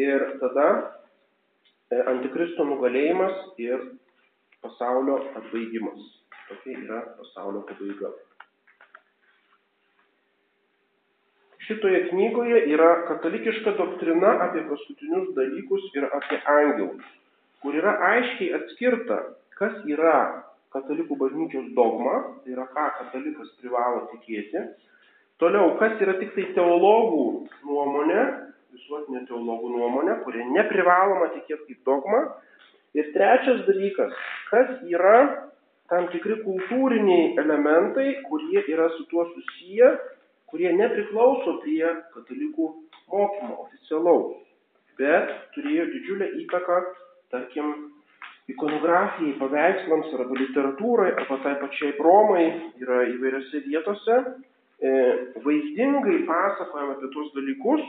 ir 0.00 0.24
tada 0.40 0.68
e, 1.90 2.00
antikristo 2.14 2.64
nugalėjimas 2.64 3.36
ir 3.60 3.84
pasaulio 4.64 5.20
atbaigimas. 5.36 6.00
Tokia 6.48 6.76
yra 6.78 7.00
pasaulio 7.18 7.62
pabaiga. 7.68 8.10
Šitoje 11.68 12.06
knygoje 12.08 12.64
yra 12.72 13.04
katalikiška 13.06 13.76
doktrina 13.78 14.32
apie 14.48 14.64
paskutinius 14.66 15.28
dalykus 15.36 15.84
ir 15.94 16.08
apie 16.08 16.40
angelus, 16.50 17.04
kur 17.62 17.76
yra 17.78 17.92
aiškiai 18.08 18.56
atskirta, 18.58 19.20
kas 19.60 19.76
yra 19.86 20.16
katalikų 20.74 21.16
bažnyčios 21.18 21.72
dogma, 21.76 22.16
tai 22.44 22.54
yra 22.54 22.66
ką 22.70 22.86
katalikas 22.98 23.50
privalo 23.62 24.06
tikėti. 24.12 24.64
Toliau, 25.42 25.74
kas 25.80 26.00
yra 26.04 26.18
tik 26.20 26.34
tai 26.36 26.46
teologų 26.56 27.24
nuomonė, 27.66 28.24
visuotinė 28.76 29.24
teologų 29.30 29.72
nuomonė, 29.74 30.18
kurie 30.24 30.44
neprivaloma 30.52 31.30
tikėti 31.34 31.72
kaip 31.72 31.88
dogma. 31.88 32.22
Ir 32.98 33.12
trečias 33.14 33.62
dalykas, 33.68 34.14
kas 34.50 34.70
yra 34.90 35.16
tam 35.90 36.08
tikri 36.10 36.40
kultūriniai 36.44 37.36
elementai, 37.42 38.16
kurie 38.26 38.62
yra 38.70 38.88
su 38.96 39.06
tuo 39.10 39.26
susiję, 39.32 39.90
kurie 40.50 40.72
nepriklauso 40.74 41.58
prie 41.62 41.86
katalikų 42.14 42.66
mokymo 43.10 43.56
oficialaus, 43.64 44.38
bet 44.98 45.30
turėjo 45.54 45.86
didžiulę 45.94 46.30
įtaką, 46.44 46.80
tarkim, 47.34 47.89
ikonografijai, 48.48 49.36
paveikslams 49.40 50.14
arba 50.16 50.38
literatūrai, 50.38 51.10
arba 51.18 51.38
tai 51.44 51.54
pačiai 51.60 51.92
bromai 51.98 52.46
yra 52.80 53.04
įvairiose 53.12 53.62
vietose, 53.66 54.18
e, 54.80 54.92
vaizdingai 55.44 56.22
pasakojama 56.28 56.96
apie 56.96 57.12
tuos 57.14 57.30
dalykus, 57.36 57.86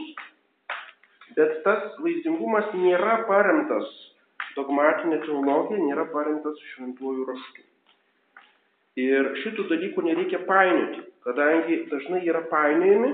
bet 1.37 1.61
tas 1.65 1.97
vaizdingumas 2.03 2.71
nėra 2.75 3.21
paremtas 3.29 3.89
dogmatinė 4.55 5.21
teologija, 5.25 5.79
nėra 5.79 6.07
paremtas 6.11 6.59
šventuoju 6.73 7.27
raštu. 7.29 7.67
Ir 8.99 9.29
šitų 9.39 9.69
dalykų 9.69 10.03
nereikia 10.03 10.41
painioti, 10.47 11.05
kadangi 11.23 11.85
dažnai 11.91 12.25
yra 12.27 12.41
painiojami, 12.51 13.11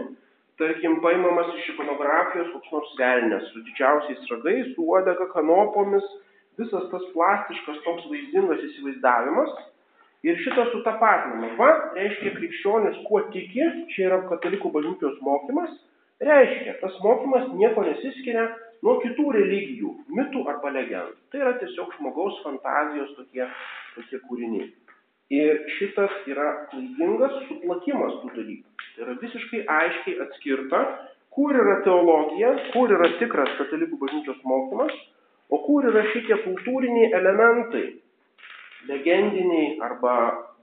tarkim, 0.58 0.98
paimamas 1.04 1.52
iš 1.60 1.68
ikonografijos 1.76 2.50
koks 2.56 2.72
nors 2.74 2.96
velnės 2.98 3.52
su 3.52 3.62
didžiausiais 3.68 4.32
ragais, 4.32 4.72
su 4.74 4.88
uodega 4.90 5.28
kanopomis, 5.36 6.08
visas 6.60 6.86
tas 6.92 7.10
plastiškas 7.14 7.82
toks 7.86 8.08
vaizdingas 8.12 8.64
įsivaizdavimas. 8.70 9.58
Ir 10.26 10.40
šitas 10.42 10.72
sutapatinama. 10.74 11.52
Va, 11.60 11.68
reiškia, 11.96 12.34
krikščionis 12.36 13.04
kuo 13.08 13.22
tiki, 13.34 13.64
čia 13.94 14.08
yra 14.10 14.24
katalikų 14.32 14.72
bažnyčios 14.74 15.20
mokymas, 15.24 15.76
reiškia, 16.26 16.80
tas 16.82 16.96
mokymas 17.04 17.52
nieko 17.54 17.86
nesiskiria 17.86 18.48
nuo 18.86 18.98
kitų 19.04 19.28
religijų, 19.38 19.94
mitų 20.18 20.44
arba 20.50 20.74
legendų. 20.74 21.16
Tai 21.32 21.44
yra 21.44 21.54
tiesiog 21.62 21.94
žmogaus 22.00 22.42
fantazijos 22.44 23.14
tokie, 23.18 23.46
tokie 23.96 24.22
kūriniai. 24.26 24.72
Ir 25.38 25.62
šitas 25.76 26.14
yra 26.32 26.48
klaidingas 26.72 27.38
suplakimas 27.50 28.18
tų 28.22 28.32
dalykų. 28.40 28.88
Tai 28.96 29.06
yra 29.06 29.16
visiškai 29.22 29.64
aiškiai 29.78 30.20
atskirta, 30.24 30.82
kur 31.36 31.54
yra 31.54 31.82
teologija, 31.86 32.54
kur 32.74 32.94
yra 32.96 33.12
tikras 33.22 33.52
katalikų 33.60 34.00
bažnyčios 34.02 34.40
mokymas, 34.48 34.96
kur 35.78 35.86
yra 35.92 36.02
šitie 36.10 36.34
kultūriniai 36.42 37.12
elementai, 37.14 37.84
legendiniai 38.90 39.76
arba 39.86 40.14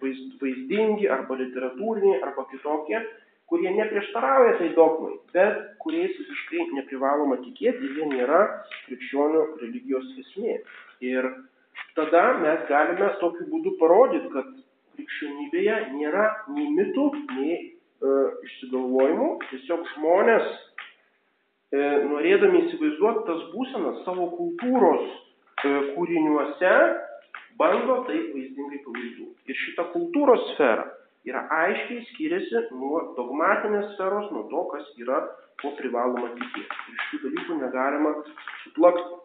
vaizdingi, 0.03 1.07
arba 1.07 1.37
literatūriniai, 1.39 2.17
arba 2.27 2.43
kitokie, 2.51 2.99
kurie 3.47 3.71
neprieštarauja 3.77 4.57
tai 4.59 4.73
dogmai, 4.75 5.13
bet 5.37 5.61
kuriais 5.85 6.17
visiškai 6.19 6.67
neprivaloma 6.81 7.39
tikėti 7.45 7.93
jie 7.95 8.09
nėra 8.11 8.41
krikščionių 8.89 9.45
religijos 9.63 10.11
esmė. 10.25 10.57
Ir 11.07 11.31
tada 11.95 12.25
mes 12.43 12.67
galime 12.73 13.13
tokiu 13.23 13.47
būdu 13.53 13.77
parodyti, 13.79 14.33
kad 14.35 14.51
krikščionybėje 14.99 15.79
nėra 15.95 16.27
nei 16.57 16.73
mitų, 16.75 17.07
nei 17.39 17.55
e, 17.55 18.19
išsigalvojimų, 18.51 19.31
tiesiog 19.53 19.87
žmonės, 19.95 20.51
norėdami 22.11 22.65
įsivaizduoti 22.67 23.25
tas 23.29 23.47
būsenas 23.55 24.03
savo 24.07 24.29
kultūros 24.37 25.07
e, 25.09 25.71
kūriniuose, 25.95 26.75
bando 27.59 28.03
tai 28.09 28.19
vaizdingai 28.35 28.83
pavaizduoti. 28.85 29.41
Ir 29.49 29.61
šita 29.63 29.89
kultūros 29.95 30.45
sfera 30.53 30.87
yra 31.25 31.47
aiškiai 31.65 32.05
skiriasi 32.13 32.67
nuo 32.77 33.01
dogmatinės 33.17 33.95
sferos, 33.95 34.31
nuo 34.35 34.45
to, 34.53 34.65
kas 34.75 34.89
yra 35.01 35.23
ko 35.63 35.73
privaloma 35.79 36.31
tikėti. 36.37 36.81
Ir 36.93 37.05
šių 37.09 37.21
dalykų 37.25 37.59
negalima 37.63 38.15
suplakti. 38.65 39.21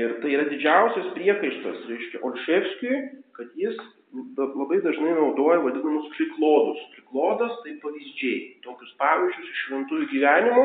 Ir 0.00 0.20
tai 0.22 0.34
yra 0.36 0.46
didžiausias 0.46 1.08
priekaištas, 1.16 1.80
reiškia, 1.90 2.20
Olševskijui, 2.26 2.98
kad 3.34 3.56
jis 3.58 3.78
labai 4.12 4.80
dažnai 4.82 5.14
naudoja 5.14 5.60
vadinamus 5.62 6.08
priklodus. 6.16 6.80
Priklodas 6.94 7.52
tai 7.64 7.76
pavyzdžiai, 7.82 8.40
tokius 8.64 8.96
pavyzdžius 8.98 9.52
iš 9.52 9.60
šventųjų 9.66 10.08
gyvenimų, 10.14 10.64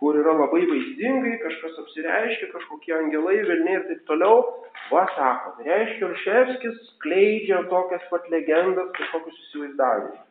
kur 0.00 0.18
yra 0.18 0.34
labai 0.34 0.64
vaizdingai, 0.66 1.36
kažkas 1.44 1.78
apsireiškia, 1.84 2.50
kažkokie 2.54 2.94
angelai, 2.96 3.38
velniai 3.46 3.78
ir 3.78 3.86
taip 3.90 4.02
toliau. 4.10 4.42
Va, 4.90 5.04
sako, 5.14 5.54
tai 5.56 5.68
reiškia, 5.68 6.08
Olševskis 6.08 6.80
skleidžia 6.96 7.62
tokias 7.70 8.02
pat 8.10 8.26
legendas, 8.34 8.90
kažkokius 8.98 9.38
įsivaizdavimus. 9.46 10.24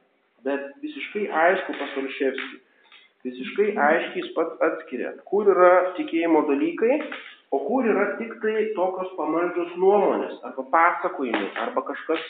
Bet 0.44 0.68
visiškai 0.84 1.28
aišku 1.46 1.78
pas 1.80 1.98
Olševskį, 2.02 2.60
visiškai 3.30 3.68
aiškiai 3.88 4.26
jis 4.26 4.34
pats 4.36 4.66
atskiria, 4.68 5.14
kur 5.30 5.48
yra 5.54 5.72
tikėjimo 5.96 6.44
dalykai, 6.50 6.98
o 7.52 7.60
kur 7.68 7.88
yra 7.88 8.06
tik 8.20 8.38
tai 8.44 8.72
tokios 8.78 9.12
pamaldžios 9.18 9.74
nuomonės, 9.80 10.38
arba 10.48 10.64
pasakojimai, 10.76 11.50
arba 11.66 11.84
kažkas, 11.90 12.22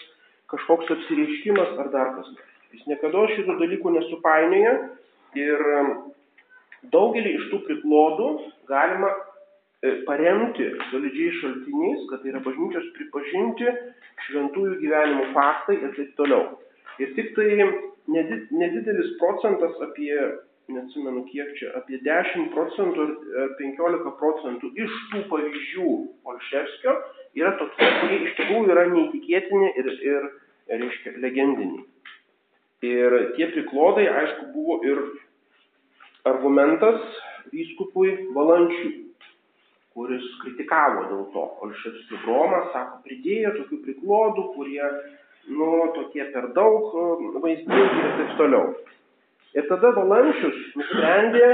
kažkoks 0.54 0.90
apsireiškimas 0.96 1.76
ar 1.84 1.92
dar 1.94 2.16
kas. 2.18 2.32
Jis 2.72 2.88
niekada 2.90 3.28
šitų 3.36 3.58
dalykų 3.60 3.94
nesupainioja 3.98 4.74
ir 5.38 5.66
um, 5.82 5.92
daugelį 6.94 7.36
iš 7.38 7.50
tų 7.52 7.60
priklodų 7.68 8.30
galima 8.72 9.12
e, 9.12 9.94
paremti 10.08 10.70
solidžiais 10.90 11.38
šaltiniais, 11.42 12.06
kad 12.10 12.24
tai 12.24 12.32
yra 12.34 12.42
bažnyčios 12.46 12.88
pripažinti 12.98 13.68
šventųjų 14.28 14.78
gyvenimo 14.82 15.28
faktai 15.36 15.78
ir 15.82 15.94
taip 15.98 16.16
toliau. 16.18 16.46
Ir 17.02 17.14
tik 17.18 17.36
tai 17.38 17.50
nedidelis 18.10 19.14
procentas 19.20 19.78
apie 19.86 20.16
neatsimenu 20.70 21.24
kiek 21.32 21.50
čia, 21.58 21.72
apie 21.80 22.00
10 22.06 22.52
procentų 22.54 23.08
ar 23.08 23.56
15 23.60 24.14
procentų 24.20 24.72
iš 24.86 25.00
tų 25.12 25.24
pavyzdžių 25.32 25.90
Olševskio 26.32 26.96
yra 27.40 27.56
tokie, 27.60 27.90
kurie 28.02 28.20
iš 28.28 28.36
tikrųjų 28.40 28.72
yra 28.76 28.86
neįtikėtini 28.92 29.72
ir, 29.82 29.92
ir 30.06 30.30
reiškia, 30.82 31.16
legendiniai. 31.24 31.86
Ir 32.82 33.18
tie 33.38 33.48
priklodai, 33.54 34.08
aišku, 34.10 34.48
buvo 34.56 34.80
ir 34.88 35.02
argumentas 36.26 37.02
vyskupui 37.54 38.16
Valančiui, 38.36 38.94
kuris 39.94 40.26
kritikavo 40.42 41.04
dėl 41.10 41.26
to. 41.34 41.44
Olševskio 41.66 42.22
bromas, 42.26 42.72
sako, 42.74 43.02
pridėjo 43.06 43.52
tokių 43.60 43.82
priklodų, 43.86 44.48
kurie, 44.56 44.82
nu, 45.52 45.70
tokie 45.98 46.26
per 46.34 46.50
daug 46.58 46.96
vaizdingi 47.44 48.02
ir 48.06 48.18
taip 48.22 48.34
toliau. 48.40 48.74
Ir 49.58 49.68
tada 49.68 49.92
Valančius 49.98 50.60
nusprendė 50.80 51.48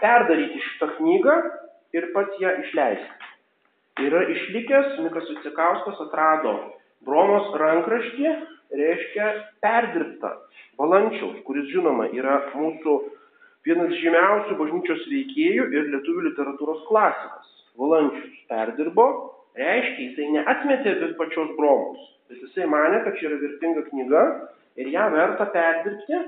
perdaryti 0.00 0.58
šitą 0.64 0.88
knygą 0.96 1.36
ir 1.94 2.08
pats 2.14 2.40
ją 2.42 2.54
išleisti. 2.64 3.28
Yra 4.02 4.24
išlikęs, 4.34 4.98
Mikas 5.02 5.28
Vicikauskas 5.30 6.00
atrado 6.04 6.54
Bromos 7.06 7.52
rankraštį, 7.58 8.32
reiškia 8.78 9.28
perdirbtą 9.62 10.32
Valančiaus, 10.78 11.38
kuris 11.46 11.70
žinoma 11.72 12.08
yra 12.14 12.40
mūsų 12.54 12.96
vienas 13.66 13.94
žymiausių 14.02 14.58
bažnyčios 14.58 15.06
veikėjų 15.10 15.68
ir 15.74 15.88
lietuvių 15.94 16.26
literatūros 16.28 16.84
klasikas. 16.90 17.54
Valančius 17.78 18.42
perdirbo, 18.50 19.06
reiškia, 19.58 20.10
jisai 20.10 20.28
neatmetė 20.34 20.98
vis 21.02 21.14
pačios 21.18 21.54
Bromos, 21.58 22.02
bet 22.30 22.42
jisai 22.42 22.66
mane, 22.70 23.04
kad 23.06 23.18
čia 23.18 23.30
yra 23.30 23.40
vertinga 23.42 23.86
knyga 23.90 24.26
ir 24.82 24.90
ją 24.94 25.08
verta 25.14 25.46
perdirbti 25.54 26.22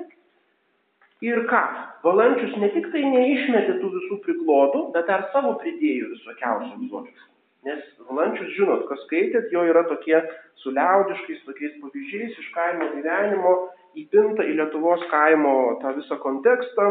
Ir 1.24 1.42
ką? 1.50 1.60
Valančius 2.04 2.54
ne 2.56 2.70
tik 2.72 2.86
tai 2.94 3.02
neišmetė 3.04 3.74
tų 3.82 3.90
visų 3.96 4.16
priklodų, 4.24 4.86
bet 4.94 5.08
dar 5.10 5.26
savo 5.34 5.52
pridėjo 5.60 6.14
visokiausių 6.14 6.70
egzotiškų. 6.78 7.26
Nes 7.68 7.82
Valančius, 8.08 8.54
žinot, 8.56 8.86
kas 8.88 9.02
skaitėt, 9.04 9.50
jo 9.52 9.66
yra 9.68 9.82
tokie 9.90 10.16
su 10.62 10.72
liaudiškais 10.72 11.42
tokiais 11.44 11.76
pavyzdžiais 11.82 12.38
iš 12.40 12.48
kaimo 12.54 12.88
gyvenimo, 12.94 13.52
įpinta 14.00 14.46
į 14.48 14.56
Lietuvos 14.62 15.04
kaimo 15.12 15.54
tą 15.82 15.92
visą 15.98 16.16
kontekstą. 16.24 16.88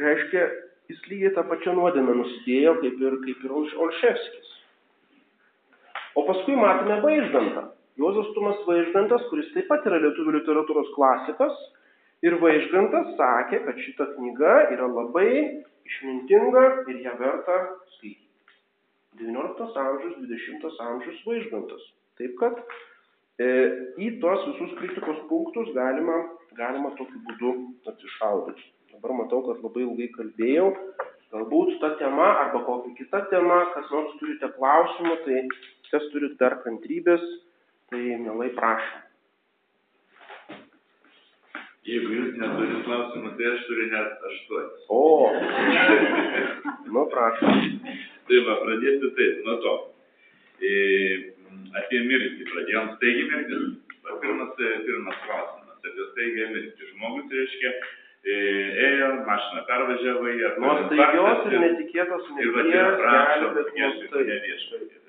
Reiškia, 0.00 0.48
jis 0.88 1.04
lygiai 1.10 1.34
tą 1.36 1.44
pačią 1.50 1.76
nuodėmę 1.76 2.16
nusidėjo, 2.16 2.78
kaip 2.80 3.04
ir, 3.04 3.20
kaip 3.26 3.44
ir 3.44 3.56
Olševskis. 3.84 4.52
O 6.16 6.24
paskui 6.24 6.56
matome 6.56 7.02
Vaižgantą. 7.04 7.68
Juozas 8.00 8.32
Tumas 8.32 8.64
Vaižgantas, 8.64 9.28
kuris 9.28 9.52
taip 9.52 9.68
pat 9.68 9.84
yra 9.88 10.00
lietuvių 10.00 10.38
literatūros 10.38 10.88
klasikas, 10.96 11.52
Ir 12.24 12.38
Vaižgantas 12.40 13.12
sakė, 13.18 13.60
kad 13.66 13.80
šita 13.84 14.06
knyga 14.14 14.54
yra 14.72 14.86
labai 14.88 15.30
išmintinga 15.86 16.62
ir 16.88 17.02
ją 17.04 17.12
verta 17.20 17.58
skaityti. 17.96 18.22
19 19.20 19.76
amžius, 19.82 20.16
20 20.24 20.80
amžius 20.86 21.20
Vaižgantas. 21.28 21.84
Taip 22.16 22.36
kad 22.40 22.62
e, 23.40 23.48
į 24.00 24.10
tuos 24.22 24.46
visus 24.48 24.72
kritikos 24.80 25.20
punktus 25.28 25.68
galima, 25.76 26.22
galima 26.56 26.94
tokiu 26.96 27.20
būdu 27.28 27.52
atsišaudyti. 27.92 28.64
Dabar 28.96 29.16
matau, 29.20 29.42
kad 29.48 29.60
labai 29.64 29.84
ilgai 29.84 30.08
kalbėjau. 30.16 30.70
Galbūt 31.34 31.80
ta 31.82 31.92
tema 32.00 32.28
arba 32.46 32.62
kokia 32.64 32.94
kita 33.00 33.24
tema, 33.32 33.58
kas 33.74 33.90
nors 33.92 34.14
turite 34.20 34.48
klausimų, 34.56 35.16
tai 35.26 35.42
kas 35.90 36.06
turit 36.12 36.38
dar 36.40 36.60
kantrybės, 36.64 37.24
tai 37.90 38.04
mielai 38.22 38.52
prašom. 38.56 39.05
Jeigu 41.86 42.08
jūs 42.10 42.32
neturit 42.40 42.80
klausimų, 42.82 43.28
tai 43.38 43.44
aš 43.52 43.60
turiu 43.68 43.84
net 43.92 44.24
aštuonis. 44.26 44.86
O, 44.90 45.02
nu 46.96 47.04
prašom. 47.12 47.60
Tai 48.26 48.40
va, 48.48 48.56
pradėsiu 48.64 49.10
taip, 49.14 49.36
nuo 49.46 49.54
to. 49.62 49.74
E, 50.66 50.72
apie 51.78 52.00
mirtį 52.08 52.48
pradėjom 52.50 52.90
staigi 52.96 53.28
mirtis. 53.30 53.64
Va, 54.02 54.18
pirmas, 54.24 54.50
pirmas 54.58 55.22
klausimas 55.28 55.86
apie 55.92 56.08
staigį 56.10 56.50
mirtį. 56.56 56.90
Žmogus, 56.90 57.30
reiškia, 57.38 57.74
e, 58.26 58.42
ėjo, 58.90 59.14
mašina 59.30 59.66
pervažiavo 59.70 60.28
į... 60.34 60.36
Nuo 60.66 60.76
staigios 60.88 61.50
ir 61.52 61.58
netikėtos 61.68 62.30
mirties 62.34 63.02
gali 63.06 63.56
bet 63.60 63.74
tai 63.76 64.28
neviešpatie. 64.34 65.02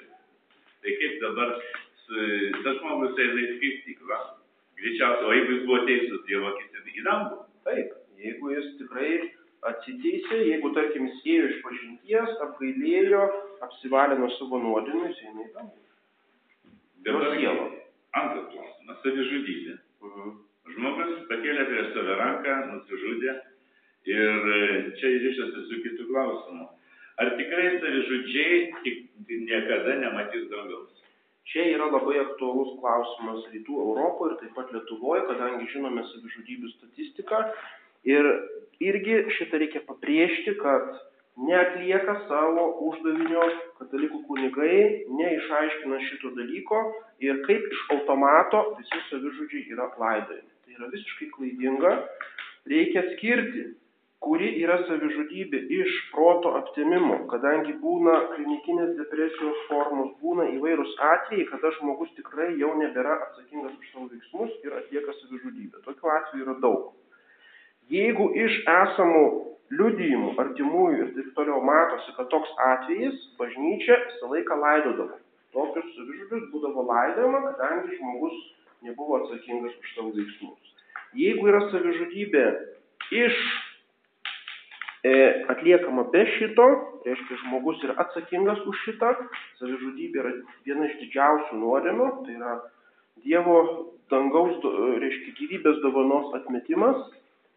Tai 0.86 1.00
kaip 1.02 1.22
dabar, 1.26 1.60
tas 2.06 2.84
žmogus 2.84 3.24
eina 3.26 3.48
į 3.48 3.54
skaistyklą 3.56 4.26
Greičiausiai, 4.78 5.26
o 5.26 5.34
jeigu 5.34 5.56
jis 5.56 5.66
buvo 5.66 5.80
teisus 5.88 6.24
Dievo 6.28 6.52
akise 6.52 6.84
į 6.94 7.04
dangų? 7.08 7.42
Taip, 7.68 7.94
jeigu 8.22 8.54
jis 8.54 8.68
tikrai 8.80 9.12
atsiteisė, 9.72 10.40
jeigu, 10.52 10.72
tarkim, 10.76 11.08
jis 11.10 11.24
ėjo 11.34 11.50
iš 11.50 11.58
pažinties, 11.66 12.36
apgailėjo, 12.46 13.24
apsivalė 13.66 14.20
nuo 14.22 14.30
savo 14.38 14.62
nuodėmės, 14.62 15.22
eina 15.26 15.46
į 15.48 15.52
dangų. 15.56 15.82
Dabar 17.08 17.34
sielo. 17.38 17.66
Antras 18.18 18.48
klausimas- 18.54 19.02
savižudybė. 19.04 19.78
Mhm. 20.08 20.36
Žmogus 20.76 21.28
pakėlė 21.30 21.66
prieš 21.70 21.94
save 21.96 22.16
ranką, 22.20 22.56
nusižudė 22.72 23.36
ir 24.14 24.92
čia 25.00 25.12
įrišasi 25.16 25.64
su 25.70 25.82
kitu 25.84 26.08
klausimu. 26.12 26.68
Ar 27.18 27.32
tikrai 27.40 27.80
savižudžiai 27.82 28.58
tik 28.84 28.98
niekada 29.48 29.96
nematys 30.04 30.50
dangaus? 30.52 31.07
Čia 31.48 31.64
yra 31.78 31.86
labai 31.88 32.18
aktuolus 32.20 32.74
klausimas 32.82 33.46
rytų 33.54 33.78
Europoje 33.80 34.34
ir 34.34 34.40
taip 34.42 34.56
pat 34.58 34.72
Lietuvoje, 34.76 35.22
kadangi 35.30 35.70
žinome 35.72 36.04
savižudybių 36.10 36.72
statistiką. 36.74 37.40
Ir 38.08 38.28
irgi 38.84 39.22
šitą 39.38 39.62
reikia 39.64 39.82
pabrėžti, 39.88 40.58
kad 40.60 40.90
neatlieka 41.38 42.18
savo 42.28 42.68
uždavinio 42.90 43.46
katalikų 43.80 44.22
kunigai, 44.28 44.78
neišaiškina 45.22 46.02
šito 46.10 46.34
dalyko 46.36 46.82
ir 47.24 47.40
kaip 47.48 47.66
iš 47.72 47.84
automato 47.96 48.64
visi 48.80 49.02
savižudžiai 49.08 49.76
yra 49.76 49.88
laidojami. 50.02 50.52
Tai 50.66 50.80
yra 50.82 50.92
visiškai 50.94 51.30
klaidinga. 51.36 51.94
Reikia 52.68 53.06
skirti 53.14 53.70
kuri 54.24 54.50
yra 54.64 54.78
savižudybė 54.88 55.60
iš 55.78 55.98
proto 56.14 56.54
aptimimo, 56.60 57.20
kadangi 57.32 57.76
būna 57.82 58.16
klinikinės 58.34 58.96
depresijos 58.98 59.66
formos, 59.70 60.14
būna 60.24 60.48
įvairūs 60.56 60.96
atvejai, 61.14 61.46
kada 61.52 61.72
žmogus 61.78 62.14
tikrai 62.18 62.50
jau 62.62 62.74
nebėra 62.80 63.20
atsakingas 63.28 63.76
už 63.78 63.92
savo 63.92 64.08
veiksmus 64.14 64.56
ir 64.66 64.80
atlieka 64.80 65.14
savižudybę. 65.20 65.84
Tokių 65.86 66.14
atvejų 66.16 66.48
yra 66.48 66.58
daug. 66.64 66.90
Jeigu 67.94 68.32
iš 68.36 68.58
esamų 68.68 69.24
liudijimų, 69.78 70.34
artimųjų 70.42 71.00
ir 71.04 71.14
taip 71.16 71.32
toliau 71.38 71.62
matosi, 71.64 72.14
kad 72.18 72.30
toks 72.34 72.52
atvejis 72.72 73.22
bažnyčia 73.40 74.00
visą 74.10 74.32
laiką 74.34 74.58
laidodavo. 74.64 75.22
Tokius 75.56 75.88
savižudžius 75.96 76.50
būdavo 76.52 76.84
laidojama, 76.90 77.44
kadangi 77.52 77.96
žmogus 78.00 78.36
nebuvo 78.86 79.22
atsakingas 79.22 79.78
už 79.78 79.94
savo 79.96 80.12
veiksmus. 80.16 80.76
Jeigu 81.18 81.48
yra 81.52 81.64
savižudybė 81.72 82.46
iš 83.16 83.40
atliekama 85.54 86.08
be 86.14 86.24
šito, 86.38 86.66
reiškia 87.06 87.42
žmogus 87.44 87.84
yra 87.86 87.98
atsakingas 88.04 88.64
už 88.70 88.80
šitą, 88.86 89.14
savižudybė 89.60 90.24
yra 90.24 90.34
viena 90.66 90.88
iš 90.90 90.98
didžiausių 91.04 91.62
nuodėmių, 91.62 92.10
tai 92.26 92.40
yra 92.40 92.58
Dievo 93.26 93.60
dangaus, 94.14 94.60
reiškia 95.02 95.34
gyvybės 95.40 95.80
dovanos 95.82 96.30
atmetimas 96.38 97.00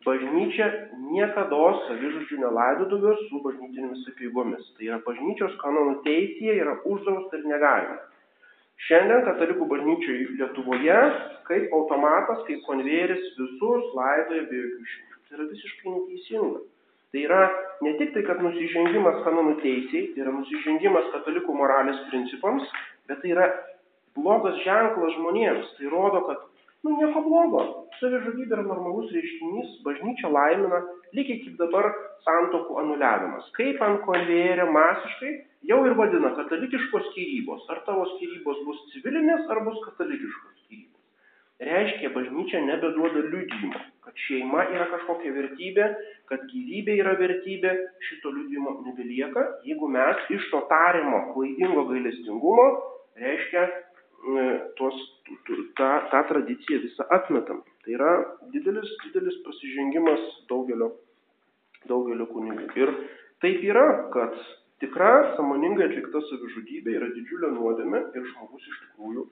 bažnyčia 0.07 0.69
niekados 1.13 1.83
savižudžių 1.89 2.39
nelaidotuvių 2.41 3.13
su 3.27 3.41
bažnytinėmis 3.45 4.07
apeigomis. 4.13 4.65
Tai 4.77 4.89
yra 4.89 5.01
bažnyčios 5.05 5.59
kanonų 5.61 6.01
teisėje 6.07 6.57
yra 6.63 6.79
uždrausta 6.89 7.41
ir 7.41 7.49
negalima. 7.51 7.99
Šiandien 8.87 9.27
katalikų 9.27 9.69
bažnyčioje 9.69 10.39
Lietuvoje 10.41 11.01
kaip 11.49 11.75
automatas, 11.77 12.41
kaip 12.49 12.63
konvejeris 12.65 13.27
visus 13.37 13.91
laidoja 13.99 14.47
be 14.49 14.63
jokių 14.63 14.87
išimčių. 14.87 15.19
Tai 15.27 15.37
yra 15.37 15.49
visiškai 15.51 15.97
neteisinga. 15.97 16.63
Tai 17.11 17.25
yra 17.27 17.40
ne 17.83 17.96
tik 17.99 18.12
tai, 18.14 18.23
kad 18.27 18.42
nusižengimas 18.44 19.23
kanonų 19.27 19.57
teisiai, 19.64 20.11
tai 20.14 20.25
yra 20.25 20.35
nusižengimas 20.37 21.11
katalikų 21.14 21.57
moralės 21.59 21.99
principams, 22.11 22.68
bet 23.11 23.23
tai 23.23 23.35
yra 23.35 23.49
blogas 24.18 24.61
ženklas 24.66 25.16
žmonėms. 25.16 25.75
Tai 25.79 25.90
rodo, 25.90 26.23
kad 26.29 26.46
Nu, 26.81 26.94
nieko 26.96 27.20
blogo. 27.27 27.62
Savižudybė 28.01 28.57
yra 28.57 28.62
normalus 28.64 29.11
reiškinys, 29.12 29.73
bažnyčia 29.85 30.31
laimina, 30.33 30.79
lygiai 31.16 31.42
kaip 31.42 31.59
dabar 31.61 31.90
santokų 32.25 32.79
anuliavimas. 32.81 33.51
Kaip 33.59 33.83
ant 33.85 34.01
konvejerio 34.07 34.64
masiškai 34.73 35.33
jau 35.68 35.83
ir 35.85 35.99
vadina 35.99 36.33
katalikiškos 36.38 37.11
skirybos. 37.11 37.66
Ar 37.75 37.83
tavo 37.88 38.07
skirybos 38.14 38.64
bus 38.68 38.81
civilinės, 38.94 39.44
ar 39.53 39.61
bus 39.66 39.77
katalikiškos 39.90 40.57
skirybos. 40.62 40.89
Reiškia, 41.61 42.09
bažnyčia 42.14 42.62
nebeduoda 42.64 43.20
liudijimo, 43.20 43.81
kad 44.05 44.20
šeima 44.25 44.62
yra 44.73 44.87
kažkokia 44.94 45.33
vertybė, 45.35 45.88
kad 46.31 46.46
gyvybė 46.49 46.94
yra 47.03 47.12
vertybė, 47.20 47.75
šito 48.07 48.33
liudijimo 48.33 48.79
nebelieka, 48.87 49.42
jeigu 49.68 49.90
mes 49.92 50.23
iš 50.33 50.46
to 50.55 50.62
tarimo 50.70 51.20
klaidingo 51.35 51.85
gailestingumo, 51.90 52.64
reiškia, 53.20 53.66
tuos, 54.81 54.96
tą, 55.77 55.90
tą 56.12 56.23
tradiciją 56.29 56.81
visą 56.87 57.05
atmetam. 57.16 57.61
Tai 57.85 57.92
yra 57.96 58.14
didelis, 58.55 58.90
didelis 59.05 59.37
prasižengimas 59.44 60.25
daugelio, 60.49 60.94
daugelio 61.88 62.29
kunigų. 62.33 62.70
Ir 62.81 62.94
taip 63.44 63.61
yra, 63.64 63.87
kad 64.16 64.37
tikra 64.81 65.37
samoningai 65.37 65.88
atlikta 65.88 66.25
savižudybė 66.29 66.96
yra 66.99 67.12
didžiulė 67.14 67.53
nuodėmė 67.57 68.03
ir 68.16 68.29
žmogus 68.33 68.64
iš 68.64 68.83
tikrųjų, 68.87 69.29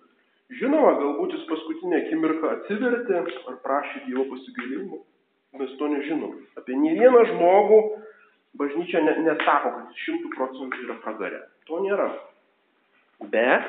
žinoma, 0.57 0.95
galbūt 1.03 1.37
jis 1.37 1.47
paskutinę 1.51 2.03
akimirką 2.03 2.53
atsivertė 2.57 3.21
ar 3.21 3.59
prašė 3.65 4.05
Dievo 4.07 4.25
pasigailimo, 4.33 5.03
mes 5.61 5.75
to 5.81 5.91
nežinom. 5.93 6.37
Apie 6.61 6.77
ne 6.79 6.95
vieną 6.97 7.25
žmogų 7.33 7.81
bažnyčia 8.59 9.03
nesako, 9.05 9.75
kad 9.77 9.93
jis 9.93 10.05
šimtų 10.07 10.33
procentų 10.37 10.83
yra 10.87 10.99
pragare. 11.05 11.45
To 11.69 11.83
nėra. 11.85 12.09
Bet 13.35 13.67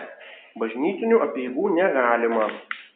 bažnytinių 0.59 1.21
apieigų 1.27 1.69
negalima. 1.75 2.49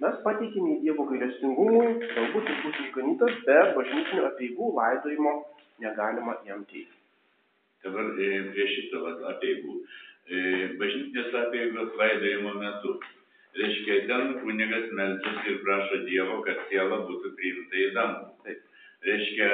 Mes 0.04 0.16
pateikime 0.26 0.80
Dievo 0.84 1.06
gailestingumui, 1.10 2.10
galbūt 2.16 2.50
jis 2.50 2.64
bus 2.66 2.80
išganytas, 2.88 3.36
bet 3.48 3.76
bažnytinių 3.78 4.26
apieigų 4.32 4.72
laidojimo 4.80 5.36
negalima 5.84 6.38
jam 6.48 6.64
teikti. 6.72 6.98
Dabar 7.84 8.10
e, 8.16 8.30
prie 8.52 8.66
šito 8.72 9.04
apieigų. 9.34 9.78
E, 10.24 10.42
bažnytinės 10.80 11.36
apieigos 11.44 11.94
laidojimo 12.00 12.56
metu. 12.62 12.98
Reiškia, 13.54 13.98
ten 14.10 14.32
kunigas 14.42 14.88
melčiasi 14.98 15.52
ir 15.52 15.60
prašo 15.62 16.00
Dievo, 16.08 16.40
kad 16.46 16.64
siela 16.70 17.04
būtų 17.06 17.34
priimta 17.38 17.82
į 17.84 17.90
dangų. 17.98 18.30
Taip. 18.48 18.64
Reiškia, 19.04 19.50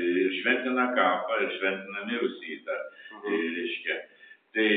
e, 0.00 0.04
ir 0.24 0.36
šventina 0.40 0.88
kapą, 0.96 1.38
ir 1.44 1.52
šventina 1.58 2.06
mirusį 2.08 2.58
tą. 2.66 2.78
Mhm. 3.20 3.42
Reiškia. 3.58 3.98
Tai 4.54 4.70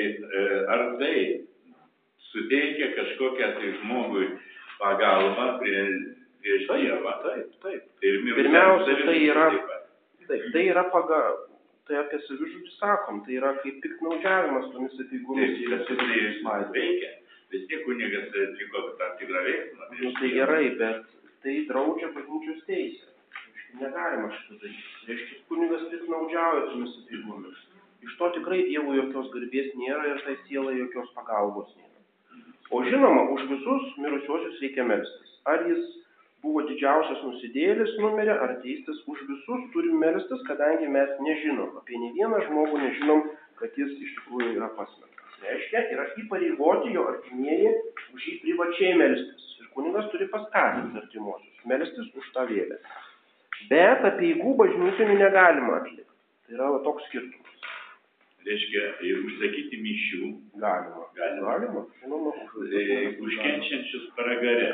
ar 0.74 0.84
tai 1.00 1.18
suteikia 2.32 2.94
kažkokią 2.98 3.50
tai 3.58 3.74
žmogui 3.82 4.30
pagalbą 4.80 5.48
prie, 5.62 5.84
prieš 6.42 6.66
Dievą. 6.72 7.13
Taip, 7.24 7.52
taip. 7.63 7.84
Ir 8.02 8.18
Pirmiausia, 8.38 8.98
tai 9.06 9.18
yra, 9.26 9.48
taip, 10.28 10.50
tai 10.54 10.66
yra 10.72 10.84
pagal, 10.94 11.40
tai 11.88 12.02
apie 12.04 12.20
savižudį 12.26 12.74
sakom, 12.78 13.24
tai 13.26 13.40
yra 13.40 13.56
kaip 13.63 13.80
piknaudžiavimas 13.86 14.70
tomis 14.74 15.00
apygomis. 15.06 15.56
Taip, 15.70 15.88
tai 15.88 16.60
veikia. 16.76 17.13
Vis 17.54 17.68
tiek 17.70 17.84
kunigas 17.88 18.28
atliko 18.32 18.82
tam 19.00 19.14
tikrą 19.20 19.44
veiksmą. 19.48 19.90
Nu, 20.02 20.12
tai 20.20 20.32
gerai, 20.36 20.66
bet 20.82 21.06
tai 21.46 21.56
draudžia 21.70 22.12
bažnyčios 22.16 22.64
teisė. 22.68 23.14
Negalima 23.80 24.32
šitą 24.36 24.60
daryti. 24.64 24.96
Reiškia, 25.08 25.38
kunigas 25.52 25.86
piknaudžiauja 25.92 26.66
tomis 26.72 26.98
apygomis. 27.04 27.62
Iš 28.08 28.18
to 28.20 28.30
tikrai 28.38 28.64
Dievo 28.68 28.96
jokios 28.98 29.30
garbės 29.34 29.72
nėra 29.80 30.12
ir 30.12 30.26
tai 30.26 30.36
sielai 30.48 30.76
jokios 30.78 31.14
pagalbos 31.16 31.72
nėra. 31.76 32.04
O 32.72 32.84
žinoma, 32.84 33.24
už 33.32 33.48
visus 33.52 33.96
mirusiuosius 34.04 34.60
reikia 34.64 34.84
melstis. 34.88 35.36
Ar 35.48 35.64
jis 35.70 35.84
buvo 36.44 36.64
didžiausias 36.68 37.24
nusidėlis 37.24 37.94
numerė, 38.04 38.36
ar 38.44 38.58
teistas, 38.64 39.00
už 39.08 39.24
visus 39.30 39.68
turim 39.74 40.00
melstis, 40.04 40.44
kadangi 40.50 40.90
mes 40.92 41.14
nežinom, 41.24 41.78
apie 41.80 42.00
ne 42.02 42.12
vieną 42.18 42.44
žmogų 42.50 42.82
nežinom, 42.84 43.30
kad 43.62 43.80
jis 43.80 43.96
iš 44.04 44.18
tikrųjų 44.20 44.58
yra 44.60 44.70
pasmerktas. 44.76 45.07
Reiškia, 45.43 45.84
yra 45.93 46.08
įpareigoti 46.23 46.93
jo 46.95 47.08
artimieji 47.12 47.73
už 48.15 48.30
jį 48.30 48.38
privačiai 48.45 48.95
melstis. 49.02 49.50
Ir 49.62 49.69
kunigas 49.76 50.10
turi 50.13 50.30
paskatinti 50.34 51.02
artimuosius 51.04 51.67
melstis 51.69 52.13
už 52.17 52.32
tą 52.36 52.47
vėlę. 52.50 52.80
Bet 53.71 54.06
apieigų 54.12 54.56
bažnytinių 54.62 55.19
negalima 55.21 55.82
atlikti. 55.82 56.08
Tai 56.47 56.58
yra 56.58 56.71
va, 56.73 56.82
toks 56.86 57.06
skirtumas 57.10 57.47
reiškia, 58.47 58.84
užsakyti 59.28 59.80
mišių. 59.84 60.30
Galima. 60.62 61.06
Galima. 61.17 61.47
Galima. 61.47 61.84
Žinoma, 62.02 62.34
užkenčiančius 63.26 64.10
paragare. 64.17 64.69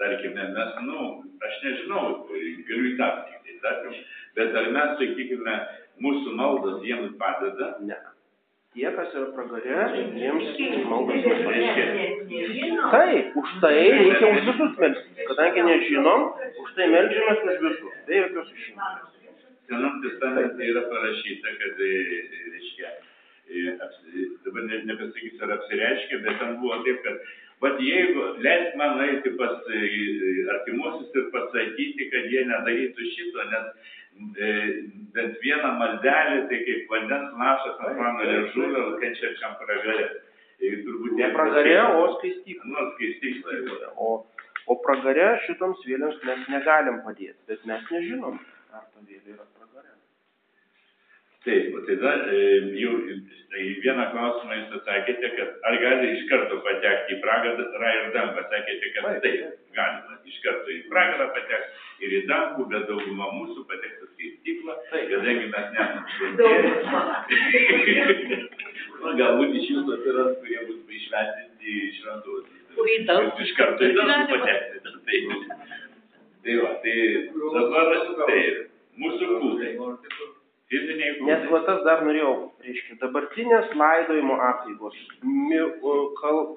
Tarkime, 0.00 0.48
mes, 0.56 0.74
nu, 0.88 1.06
aš 1.46 1.60
nežinau, 1.64 2.04
galiu 2.28 2.90
įtarti, 2.92 3.38
tai 3.46 3.56
tarkim, 3.64 4.00
bet 4.36 4.58
ar 4.60 4.70
mes, 4.74 4.96
sakykime, 5.00 5.56
mūsų 6.04 6.34
maldos 6.40 6.82
jiems 6.86 7.14
padeda? 7.20 7.74
Ne. 7.88 8.00
Tie, 8.74 8.88
kas 8.90 9.12
yra 9.14 9.28
pragare, 9.30 10.00
jiems 10.18 10.56
maldos 10.90 11.22
nepadeda. 11.22 12.86
Taip, 12.90 13.36
už 13.38 13.52
tai 13.62 13.76
reikia 13.78 14.30
už 14.34 14.40
visus 14.48 14.72
melstis. 14.82 15.20
Kadangi 15.28 15.62
nežinom, 15.68 16.24
už 16.58 16.72
tai 16.74 16.88
melžiamės 16.90 17.44
už 17.44 17.60
visus. 17.68 17.92
Be 18.08 18.18
jokios 18.18 18.50
išimties. 18.50 19.14
Senam 19.70 20.02
testamente 20.02 20.66
yra 20.72 20.82
parašyta, 20.90 21.54
kad, 21.60 21.78
reiškia, 22.50 22.90
dabar 24.44 24.66
ne, 24.66 24.82
nepasakysiu, 24.90 25.40
ar 25.46 25.54
apsireiškia, 25.54 26.20
bet 26.26 26.42
ten 26.42 26.58
buvo 26.58 26.82
taip, 26.82 26.98
kad, 27.06 27.22
bet 27.62 27.78
jeigu 27.78 28.26
leis 28.42 28.74
man 28.80 28.98
eiti 29.06 29.36
pas 29.38 29.54
artimuosius 30.58 31.14
ir 31.14 31.30
pasakyti, 31.30 32.10
kad 32.10 32.26
jie 32.34 32.42
nedarytų 32.50 33.12
šito, 33.14 33.46
nes 33.54 33.94
e, 34.14 34.50
bent 35.14 35.40
vieną 35.42 35.72
maldelį, 35.80 36.38
tai 36.50 36.60
kaip 36.68 36.92
vandens 36.92 37.34
lašas 37.40 37.82
ant 37.88 38.00
mano 38.00 38.28
liežuvio, 38.30 38.84
kenčiančiam 39.02 39.58
pragarė. 39.62 40.08
Turbūt 40.64 41.18
ne 41.18 41.28
pragarė, 41.34 41.74
o 41.98 42.06
skaistykla. 42.18 42.70
Nu, 42.70 42.86
skaistykla. 42.94 43.90
O, 44.00 44.12
o 44.70 44.78
pragarė 44.86 45.34
šitoms 45.48 45.82
vėliams 45.88 46.22
mes 46.28 46.48
negalim 46.54 47.02
padėti, 47.06 47.38
bet 47.50 47.66
mes 47.68 47.92
nežinom, 47.96 48.40
ar 48.72 48.86
ta 48.86 49.02
vėlė 49.02 49.34
yra 49.34 49.42
pragarė. 49.42 49.63
Taip, 51.44 51.74
tai 51.86 51.96
tada 52.00 52.32
e, 52.32 52.36
jau 52.80 52.94
tai 53.52 53.64
vieną 53.84 54.04
klausimą 54.12 54.54
jūs 54.56 54.70
atsakėte, 54.78 55.28
kad 55.36 55.48
ar 55.68 55.74
gali 55.82 56.06
iš 56.14 56.22
karto 56.30 56.56
patekti 56.64 57.12
į 57.12 57.20
pragarą 57.20 57.66
ir 57.68 58.06
dangą. 58.14 58.44
Sakėte, 58.48 58.86
kad 58.94 59.18
taip, 59.20 59.42
galima 59.76 60.16
iš 60.24 60.38
karto 60.40 60.72
į 60.72 60.78
pragarą 60.88 61.26
patekti 61.36 62.06
ir 62.06 62.14
į 62.16 62.20
dangų, 62.30 62.64
bet 62.70 62.86
dauguma 62.88 63.28
mūsų 63.36 63.64
pateks 63.68 64.06
į 64.24 64.30
stiklą, 64.38 64.76
kadangi 64.88 65.50
mes 65.52 65.66
nesame. 65.76 66.00
Galbūt 69.20 69.58
iš 69.60 69.66
jūsų 69.74 69.98
atsiras, 69.98 70.30
kurie 70.40 70.62
bus 70.70 70.96
išvestinti 70.96 71.74
iš 71.90 71.98
daug. 73.10 73.28
iš 73.44 73.52
karto 73.58 73.84
į 73.84 73.92
dangų 73.98 74.32
patekti. 74.32 74.80
Tai, 74.80 75.20
tai 76.48 76.56
va, 76.62 76.72
tai 76.86 76.96
dabar 77.58 77.92
taip, 78.32 78.64
mūsų 79.04 79.30
kūnai 79.34 79.74
fiziniai 80.74 81.16
kūnai. 81.18 81.30
Nes 81.30 81.43
va 81.54 81.62
tas 81.66 81.82
dar 81.86 82.02
norėjau, 82.06 82.34
reiškia, 82.66 82.98
dabartinės 83.02 83.74
laidojimo 83.78 84.38
apeigos, 84.50 84.96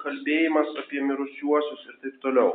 kalbėjimas 0.04 0.72
apie 0.82 1.02
mirusiuosius 1.06 1.84
ir 1.90 1.98
taip 2.04 2.16
toliau. 2.24 2.54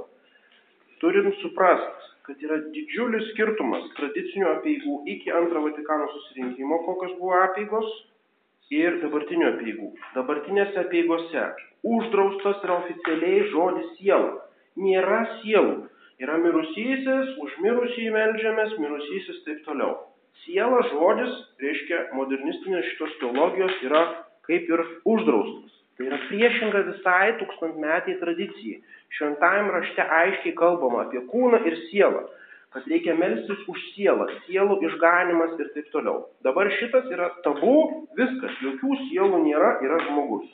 Turim 1.04 1.32
suprast, 1.42 2.10
kad 2.28 2.44
yra 2.46 2.60
didžiulis 2.76 3.30
skirtumas 3.34 3.90
tradicinių 3.98 4.50
apeigų 4.58 5.00
iki 5.16 5.34
antro 5.36 5.64
Vatikano 5.66 6.08
susirinkimo, 6.14 6.80
kokios 6.88 7.18
buvo 7.20 7.36
apeigos, 7.42 7.90
ir 8.72 9.02
dabartinių 9.02 9.50
apeigų. 9.50 9.90
Dabartinėse 10.16 10.80
apeigose 10.86 11.44
uždraustas 11.96 12.64
yra 12.64 12.80
oficialiai 12.84 13.50
žodis 13.52 13.92
siela. 13.98 14.40
Nėra 14.80 15.20
sielų. 15.42 15.76
Yra 16.24 16.40
mirusysis, 16.40 17.36
už 17.44 17.60
mirusį 17.66 18.10
melžiamės, 18.16 18.78
mirusysis 18.80 19.44
taip 19.48 19.64
toliau 19.68 19.98
siela 20.44 20.82
žodis, 20.90 21.34
reiškia, 21.62 22.08
modernistinės 22.18 22.90
šitos 22.92 23.16
teologijos 23.22 23.80
yra 23.88 24.04
kaip 24.48 24.68
ir 24.70 24.84
uždraustas. 25.08 25.72
Tai 25.98 26.08
yra 26.10 26.20
priešinga 26.28 26.86
visai 26.90 27.34
tūkstantmetiai 27.40 28.20
tradicijai. 28.22 28.80
Šventajame 29.14 29.76
rašte 29.76 30.06
aiškiai 30.20 30.56
kalbama 30.58 31.04
apie 31.06 31.22
kūną 31.30 31.62
ir 31.70 31.78
sielą. 31.90 32.26
kad 32.74 32.88
reikia 32.90 33.14
melstis 33.14 33.60
už 33.70 33.82
sielą, 33.94 34.26
sielų 34.48 34.80
išganimas 34.88 35.54
ir 35.62 35.68
taip 35.76 35.92
toliau. 35.94 36.24
Dabar 36.46 36.72
šitas 36.80 37.06
yra 37.14 37.30
tabu, 37.46 37.76
viskas, 38.18 38.56
jokių 38.66 38.98
sielų 39.04 39.44
nėra, 39.44 39.76
yra 39.86 40.00
žmogus. 40.08 40.48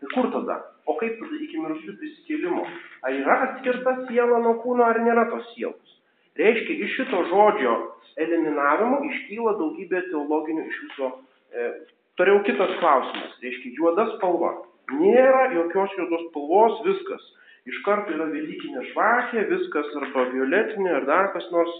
Tai 0.00 0.08
kur 0.14 0.30
tada? 0.32 0.56
O 0.88 0.96
kaip 0.96 1.20
tada 1.20 1.36
iki 1.44 1.60
mirusių 1.60 1.98
prisikėlimo? 2.00 2.64
Ar 3.04 3.12
yra 3.12 3.36
atskirta 3.48 3.94
siela 4.08 4.40
nuo 4.44 4.56
kūno, 4.64 4.88
ar 4.88 5.02
nėra 5.04 5.26
tos 5.28 5.52
sielos? 5.52 5.95
Reiškia, 6.36 6.78
iš 6.84 6.96
šito 7.00 7.22
žodžio 7.30 7.76
eliminavimo 8.20 9.02
iškyla 9.10 9.56
daugybė 9.60 10.02
teologinių 10.10 10.66
iš 10.70 10.82
viso. 10.86 11.12
E, 11.52 11.70
Toliau 12.16 12.40
kitas 12.46 12.70
klausimas. 12.80 13.34
Reiškia, 13.44 13.74
juoda 13.76 14.06
spalva. 14.14 14.54
Nėra 14.96 15.50
jokios 15.52 15.92
juodos 15.98 16.28
spalvos, 16.30 16.78
viskas 16.86 17.24
iš 17.66 17.82
karto 17.86 18.14
yra 18.14 18.28
Velykinė 18.30 18.84
žvakė, 18.92 19.44
viskas 19.50 19.92
arba 20.00 20.26
violetinė 20.32 20.92
ar 21.00 21.06
dar 21.08 21.30
kas 21.34 21.46
nors. 21.54 21.74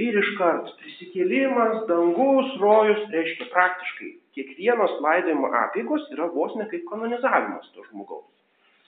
Ir 0.00 0.16
iš 0.16 0.28
karto 0.38 0.72
prisikėlimas, 0.80 1.82
dangus, 1.88 2.52
rojus, 2.60 3.02
reiškia 3.12 3.48
praktiškai 3.52 4.10
kiekvienos 4.36 4.94
laidojimo 5.04 5.50
apėgos 5.66 6.06
yra 6.14 6.30
vos 6.32 6.54
ne 6.56 6.64
kaip 6.70 6.86
kanonizavimas 6.88 7.68
to 7.74 7.84
žmogaus. 7.90 8.24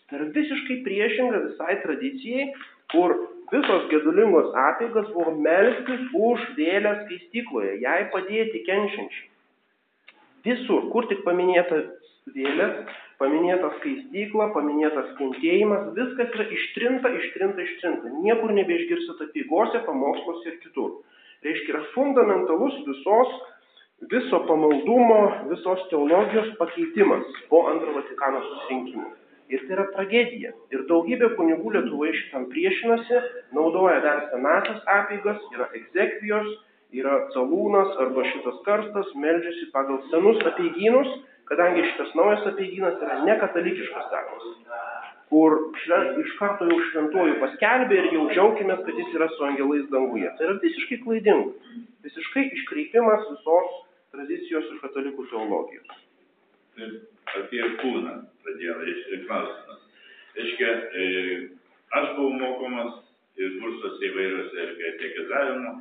Tai 0.09 0.21
yra 0.21 0.31
visiškai 0.33 0.79
priešinga 0.87 1.43
visai 1.51 1.77
tradicijai, 1.83 2.47
kur 2.95 3.17
visos 3.53 3.87
gedulingos 3.93 4.51
apėgos 4.71 5.13
buvo 5.15 5.35
melstis 5.45 6.03
už 6.31 6.49
vėlę 6.59 6.97
skaistykloje, 7.05 7.79
jai 7.85 8.01
padėti 8.15 8.65
kenčiančiai. 8.69 9.31
Visur, 10.45 10.91
kur 10.93 11.07
tik 11.09 11.23
paminėta 11.25 11.81
vėlė, 12.35 12.69
paminėta 13.21 13.71
skaistykla, 13.79 14.51
paminėtas 14.57 15.15
kentėjimas, 15.19 15.91
viskas 15.97 16.37
yra 16.37 16.47
ištrinta, 16.59 17.13
ištrinta, 17.21 17.65
ištrinta. 17.65 18.13
Niekur 18.25 18.53
nebeišgirsit 18.59 19.23
apygose, 19.29 19.81
pamoksluose 19.87 20.53
ir 20.53 20.61
kitur. 20.65 20.95
Reiškia, 21.45 21.75
yra 21.75 21.83
fundamentalus 21.95 22.77
visos, 22.89 23.35
viso 24.13 24.41
pamaldumo, 24.49 25.21
visos 25.53 25.85
teologijos 25.91 26.55
pakeitimas 26.61 27.45
po 27.51 27.67
antro 27.73 27.97
Vatikano 27.97 28.41
susirinkimo. 28.49 29.11
Ir 29.55 29.65
tai 29.67 29.77
yra 29.77 29.89
tragedija. 29.95 30.55
Ir 30.75 30.87
daugybė 30.91 31.31
kunigų 31.39 31.75
Lietuvoje 31.77 32.15
šitam 32.21 32.49
priešinasi, 32.51 33.21
naudoja 33.55 34.01
dar 34.05 34.25
senasias 34.33 34.81
apygas, 34.99 35.39
yra 35.55 35.69
egzekvijos, 35.79 36.51
yra 36.95 37.21
calūnas 37.35 37.95
arba 38.03 38.27
šitas 38.33 38.59
karstas, 38.67 39.15
meldžiasi 39.15 39.71
pagal 39.75 40.03
senus 40.11 40.43
apeigynus 40.51 41.15
kadangi 41.49 41.85
šitas 41.91 42.15
naujas 42.19 42.47
apeigynas 42.51 43.01
yra 43.05 43.19
nekatalikiškas 43.25 44.07
darbas, 44.13 44.47
kur 45.33 45.57
švent, 45.83 46.21
iš 46.23 46.37
karto 46.39 46.69
jau 46.71 46.79
šventuoju 46.91 47.37
paskelbė 47.43 48.01
ir 48.01 48.11
jau 48.17 48.29
džiaugimės, 48.31 48.83
kad 48.87 49.03
jis 49.03 49.19
yra 49.19 49.29
su 49.35 49.47
angelais 49.49 49.85
danguje. 49.93 50.31
Tai 50.39 50.49
yra 50.49 50.57
visiškai 50.65 51.01
klaidinga, 51.05 51.77
visiškai 52.07 52.47
iškreipimas 52.59 53.29
visos 53.33 53.79
tradicijos 54.15 54.71
ir 54.73 54.81
katalikų 54.85 55.29
teologijos. 55.33 56.04
Apie 56.75 57.63
kūną 57.81 58.15
pradėjau, 58.45 58.77
reiškia, 58.83 59.19
klausimas. 59.27 59.83
Reiškia, 60.35 60.71
e, 61.01 61.05
aš 61.95 62.09
buvau 62.17 62.39
mokomas 62.41 62.97
ir 63.39 63.55
kursuose 63.61 64.09
įvairiuose 64.11 64.65
ir 64.65 64.73
katekizavimo, 64.81 65.75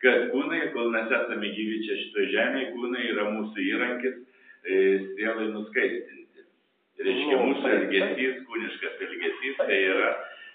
kad 0.00 0.26
kūnai, 0.32 0.62
kol 0.74 0.90
mes 0.94 1.12
esame 1.12 1.52
gyvi 1.56 1.80
čia 1.84 1.98
šitoje 2.02 2.30
žemėje, 2.34 2.70
kūnai 2.74 3.04
yra 3.12 3.26
mūsų 3.36 3.66
įrankis 3.68 4.18
sielai 4.64 5.48
nuskaistinti. 5.54 6.44
Reiškia, 7.00 7.36
nu, 7.36 7.50
mūsų 7.50 7.70
elgesys, 7.76 8.40
kūniškas 8.48 9.04
elgesys, 9.06 9.60
tai 9.60 9.78
yra 9.88 10.10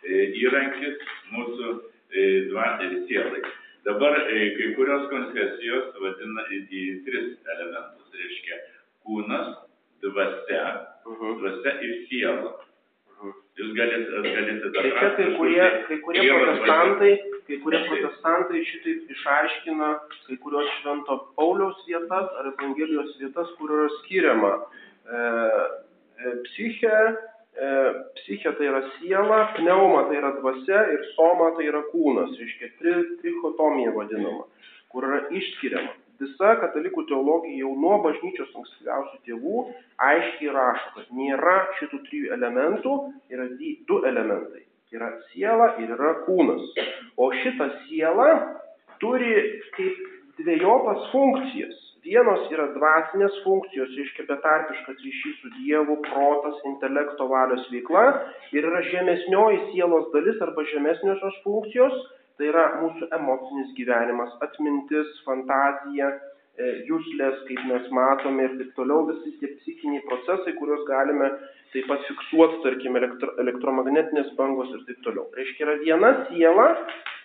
e, 0.06 0.26
įrankis 0.42 1.06
mūsų 1.34 1.70
e, 1.74 2.26
dvasiai 2.52 3.02
sielai. 3.10 3.42
Dabar 3.86 4.18
e, 4.30 4.52
kai 4.58 4.72
kurios 4.78 5.08
konfesijos 5.14 5.94
vadina 6.02 6.46
į 6.54 6.86
tris 7.06 7.34
elementus. 7.56 8.14
Reiškia, 8.16 8.60
kūnas, 9.06 9.65
dvasia, 10.06 10.66
-huh. 11.06 11.36
dvasia 11.42 11.76
ir 11.82 11.98
siela. 12.10 12.56
-huh. 13.20 13.34
Jūs 13.56 13.72
galite, 13.78 14.22
galite 14.26 14.72
tai 14.76 14.90
čia 14.92 15.10
kai 15.16 15.28
kurie, 15.38 15.68
kai 15.88 15.98
kurie 16.04 16.26
protestantai, 16.28 17.12
kai 17.48 17.60
kurie 17.64 17.80
protestantai 17.88 18.64
šitaip 18.72 19.14
išaiškina 19.16 19.92
kai 20.26 20.38
kurios 20.44 20.72
švento 20.82 21.18
Pauliaus 21.38 21.80
vietas 21.88 22.34
ar 22.40 22.52
Evangelijos 22.52 23.16
vietas, 23.22 23.54
kur 23.60 23.72
yra 23.78 23.88
skiriama 24.02 24.52
e, 24.60 25.22
e, 26.20 26.36
psichė, 26.50 27.00
e, 27.56 27.72
psichė 28.20 28.56
tai 28.60 28.70
yra 28.74 28.84
siela, 28.98 29.42
pneuma 29.56 30.08
tai 30.10 30.20
yra 30.20 30.34
dvasia 30.42 30.86
ir 30.92 31.06
soma 31.16 31.54
tai 31.56 31.70
yra 31.72 31.86
kūnas, 31.94 32.36
reiškia 32.42 32.74
tri, 32.82 32.98
trichotomija 33.22 33.96
vadinama, 33.96 34.50
kur 34.92 35.08
yra 35.08 35.24
išskiriama. 35.32 35.96
Visa 36.22 36.54
katalikų 36.62 37.08
teologija 37.10 37.64
jau 37.64 37.74
nuo 37.80 37.98
bažnyčios 38.06 38.54
ankstyviausių 38.62 39.20
tėvų 39.28 39.66
aiškiai 40.12 40.54
rašo, 40.56 40.94
kad 41.00 41.12
nėra 41.18 41.58
šitų 41.80 42.00
trijų 42.08 42.32
elementų, 42.38 42.96
yra 43.34 43.50
du 43.90 44.00
elementai 44.08 44.66
yra 44.96 45.12
siela 45.32 45.74
ir 45.82 45.92
yra 45.96 46.14
kūnas. 46.26 46.64
O 47.18 47.32
šita 47.42 47.70
siela 47.86 48.30
turi 49.02 49.34
kaip 49.76 50.06
dviejopas 50.40 51.10
funkcijas. 51.14 51.82
Vienos 52.06 52.44
yra 52.54 52.68
dvasinės 52.76 53.40
funkcijos, 53.42 53.96
reiškia 53.98 54.28
betarpiškas 54.28 55.00
ryšys 55.02 55.40
su 55.42 55.50
Dievu, 55.56 55.96
protas, 56.06 56.60
intelekto 56.70 57.26
valios 57.32 57.64
veikla 57.74 58.04
ir 58.54 58.68
yra 58.70 58.84
žemesnioji 58.92 59.64
sielos 59.72 60.12
dalis 60.14 60.38
arba 60.46 60.68
žemesniosios 60.70 61.40
funkcijos, 61.48 61.96
tai 62.38 62.50
yra 62.52 62.66
mūsų 62.82 63.10
emocinis 63.16 63.74
gyvenimas, 63.78 64.34
atmintis, 64.46 65.12
fantazija, 65.28 66.10
e, 66.60 66.72
jūslės, 66.90 67.42
kaip 67.48 67.62
mes 67.70 67.90
matome 67.96 68.48
ir 68.48 68.56
taip 68.60 68.74
toliau, 68.80 69.06
visi 69.10 69.36
tie 69.40 69.52
psichiniai 69.60 70.04
procesai, 70.10 70.56
kuriuos 70.60 70.86
galime 70.90 71.32
taip 71.74 71.88
pat 71.92 72.04
fiksuoti, 72.10 72.62
tarkim, 72.64 72.96
elektro, 73.00 73.34
elektromagnetinės 73.44 74.32
bangos 74.40 74.72
ir 74.76 74.84
taip 74.90 75.02
toliau. 75.08 75.28
Reiškia, 75.38 75.66
yra 75.68 75.78
viena 75.84 76.14
siela, 76.30 76.70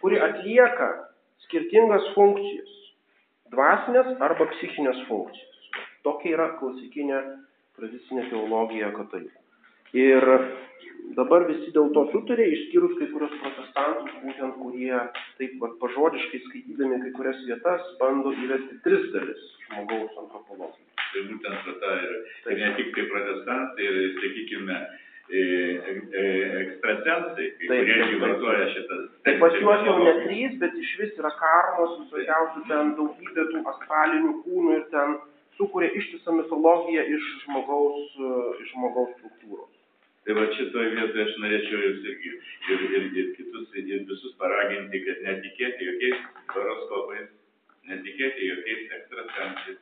kuri 0.02 0.22
atlieka 0.26 0.90
skirtingas 1.46 2.10
funkcijas. 2.16 2.76
Dvasinės 3.50 4.14
arba 4.22 4.46
psichinės 4.54 5.04
funkcijas. 5.08 5.46
Tokia 6.06 6.36
yra 6.36 6.48
klasikinė 6.60 7.20
tradicinė 7.76 8.28
teologija 8.30 8.92
katalikų. 8.94 9.39
Ir 9.96 10.26
dabar 11.18 11.46
visi 11.48 11.72
dėl 11.74 11.90
to 11.94 12.04
sutarė, 12.12 12.46
išskyrus 12.54 12.94
kai 12.98 13.08
kurios 13.10 13.32
protestantus, 13.42 14.14
būtent 14.22 14.56
kurie 14.62 14.94
taip 15.40 15.56
pat 15.62 15.76
pažodiškai 15.82 16.40
skaitydami 16.46 17.00
kai 17.04 17.12
kurias 17.16 17.40
vietas 17.48 17.88
bando 18.02 18.32
įvesti 18.44 18.78
tris 18.84 19.08
dalis 19.14 19.46
žmogaus 19.66 20.14
antropologijos. 20.22 20.86
Tai 21.10 21.22
būtent 21.26 21.70
ta 21.82 21.94
ir, 22.04 22.12
ir 22.52 22.60
ne 22.60 22.72
tik 22.78 22.92
tai 22.94 23.06
protestantai, 23.10 23.88
ir, 23.88 23.98
sakykime, 24.20 24.76
e, 25.30 25.40
e, 25.40 26.22
ekstrasensai, 26.60 27.48
kurie 27.64 27.96
irgi 27.96 28.20
vartoja 28.22 28.70
šitas. 28.76 29.02
Tai 29.26 29.34
pas 29.42 29.58
juos 29.58 29.84
jau 29.88 29.96
ne 30.04 30.14
trys, 30.22 30.54
bet 30.62 30.78
iš 30.84 30.94
vis 31.02 31.18
yra 31.18 31.34
karmos, 31.40 31.98
visokiausių 32.04 32.64
ten 32.70 32.94
daugybė 33.00 33.48
tų 33.50 33.66
astralinių 33.74 34.36
kūnų 34.44 34.78
ir 34.78 34.86
ten 34.94 35.18
sukuria 35.58 35.90
ištisą 35.98 36.38
mitologiją 36.38 37.04
iš 37.18 37.28
žmogaus, 37.42 38.16
iš 38.62 38.72
žmogaus 38.76 39.12
struktūros. 39.18 39.79
Tai 40.24 40.36
va 40.36 40.46
šitoje 40.52 40.92
vietoje 40.96 41.24
aš 41.24 41.36
norėčiau 41.42 41.80
jūs 41.80 42.02
irgi 42.12 42.32
ir, 42.74 42.82
ir, 42.98 43.06
ir 43.20 43.28
kitus, 43.38 43.70
ir 43.80 44.02
visus 44.08 44.34
paraginti, 44.40 45.00
kad 45.06 45.22
netikėti 45.24 45.88
jokiais 45.88 46.26
horoskopais, 46.52 47.30
netikėti 47.88 48.50
jokiais 48.50 48.92
ekstrasensais, 48.98 49.78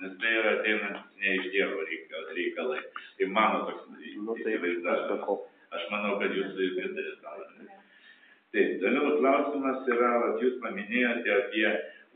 nes 0.00 0.14
tai 0.22 0.32
yra 0.38 0.54
ateinant 0.58 1.02
ne 1.20 1.34
iš 1.38 1.50
Dievo 1.52 1.84
reikalai. 1.84 2.80
Tai 3.18 3.28
mano 3.36 3.66
toks 3.68 3.90
nu, 3.92 4.36
tai 4.40 4.56
įsivaizdavimas. 4.56 5.48
Aš 5.72 5.84
manau, 5.92 6.16
kad 6.20 6.34
jūs 6.36 6.56
pritarėte 6.56 7.20
tam. 7.24 7.68
Taip, 8.52 8.72
toliau 8.82 9.14
klausimas 9.16 9.86
yra, 9.88 10.08
vat, 10.24 10.40
jūs 10.44 10.58
paminėjote 10.60 11.36
apie 11.36 11.68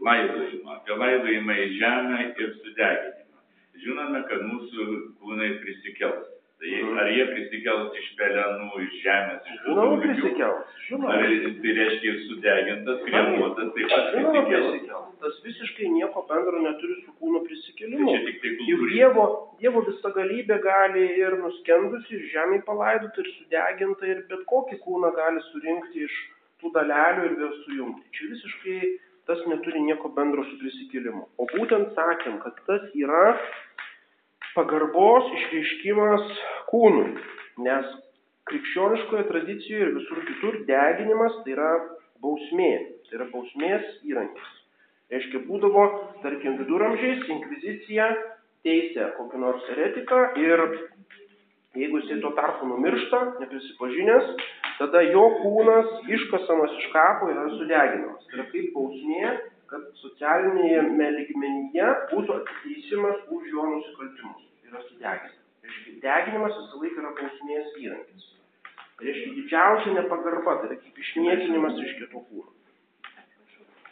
laidojimą, 0.04 0.74
apie 0.80 0.96
laidojimą 1.00 1.54
į 1.62 1.68
žemę 1.78 2.18
ir 2.36 2.50
sudeginimą. 2.58 3.44
Žinome, 3.84 4.20
kad 4.28 4.44
mūsų 4.48 4.88
kūnai 5.20 5.54
prisikels. 5.62 6.36
Tai 6.56 6.76
ar 7.02 7.08
jie 7.12 7.24
prisikels 7.28 7.96
iš 8.00 8.06
pelenų, 8.16 8.68
iš 8.86 8.94
žemės, 9.02 9.48
iš 9.52 9.58
Žinoma, 9.66 9.96
prisikels. 10.00 10.76
Žinoma. 10.86 11.10
Ar 11.12 11.26
tai 11.60 11.74
reiškia 11.78 12.12
ir 12.12 12.22
sudegintas, 12.30 13.02
kremuotas, 13.08 13.68
taip 13.74 13.92
pat 13.92 14.08
prisikels. 14.14 15.10
Tas 15.20 15.36
visiškai 15.44 15.90
nieko 15.92 16.22
bendro 16.30 16.62
neturi 16.64 16.96
su 17.02 17.12
kūno 17.20 17.42
prisikėlimu. 17.44 18.08
Tai 18.08 18.22
tik 18.30 18.40
tai 18.40 18.70
Juk 18.70 18.86
dievo, 18.94 19.26
dievo 19.60 19.84
visa 19.90 20.14
galybė 20.16 20.58
gali 20.64 21.04
ir 21.20 21.36
nuskendusi, 21.42 22.16
ir 22.16 22.24
žemėje 22.32 22.64
palaidoti, 22.70 23.26
ir 23.26 23.30
sudeginta, 23.34 24.08
ir 24.14 24.24
bet 24.32 24.48
kokį 24.48 24.80
kūną 24.86 25.12
gali 25.18 25.44
surinkti 25.50 26.08
iš 26.08 26.18
tų 26.62 26.72
dalelių 26.78 27.28
ir 27.28 27.36
vėl 27.42 27.52
sujungti. 27.66 28.08
Čia 28.16 28.32
visiškai 28.32 28.80
tas 29.28 29.44
neturi 29.50 29.84
nieko 29.84 30.08
bendro 30.16 30.48
su 30.48 30.56
prisikėlimu. 30.62 31.26
O 31.36 31.50
būtent 31.52 31.92
sakėm, 31.98 32.40
kad 32.40 32.64
tas 32.64 32.88
yra 32.96 33.34
pagarbos 34.56 35.30
išreiškimas 35.38 36.26
kūnui, 36.72 37.14
nes 37.64 37.94
krikščioniškoje 38.50 39.28
tradicijoje 39.30 39.86
ir 39.86 39.94
visur 39.96 40.22
kitur 40.28 40.60
deginimas 40.68 41.38
tai 41.44 41.54
yra 41.56 41.72
bausmė. 42.24 42.72
Tai 43.06 43.18
yra 43.20 43.28
bausmės 43.32 43.88
įrankis. 44.08 44.52
Reiškia, 45.12 45.44
būdavo, 45.46 45.84
tarkim, 46.24 46.56
viduramžiais 46.58 47.28
inkvizicija 47.30 48.08
teisė 48.66 49.12
kokį 49.18 49.42
nors 49.42 49.66
eretiką 49.76 50.22
ir 50.42 50.62
jeigu 51.76 52.00
jisai 52.00 52.18
tuo 52.22 52.32
tarpu 52.38 52.66
numiršta, 52.66 53.20
neprisipažinęs, 53.42 54.32
tada 54.80 55.02
jo 55.06 55.26
kūnas 55.42 56.08
iškasamas 56.16 56.74
iš 56.80 56.88
kapo 56.94 57.28
yra 57.30 57.46
sudeginamas. 57.52 58.24
Tai 58.26 58.40
yra 58.40 58.48
kaip 58.50 58.72
bausmė, 58.74 59.34
kad 59.70 59.88
socialinėje 60.02 60.83
lygmenyje 61.16 61.88
būtų 62.12 62.38
ateisimas 62.40 63.24
už 63.37 63.50
jo 63.52 63.66
nusikaltimus. 63.72 64.46
Yra 64.66 64.83
sudegintas. 64.88 65.42
Reiškia, 65.66 65.94
deginimas 66.02 66.59
visą 66.59 66.81
laiką 66.83 67.02
yra 67.02 67.12
bausmės 67.20 67.72
įrankis. 67.83 68.26
Reiškia, 69.02 69.33
didžiausia 69.38 69.94
nepagarba, 69.98 70.59
tai 70.61 70.70
yra 70.70 70.79
kaip 70.83 71.00
išniekinimas 71.05 71.81
iš 71.85 71.96
kito 72.00 72.22
kūno. 72.29 72.52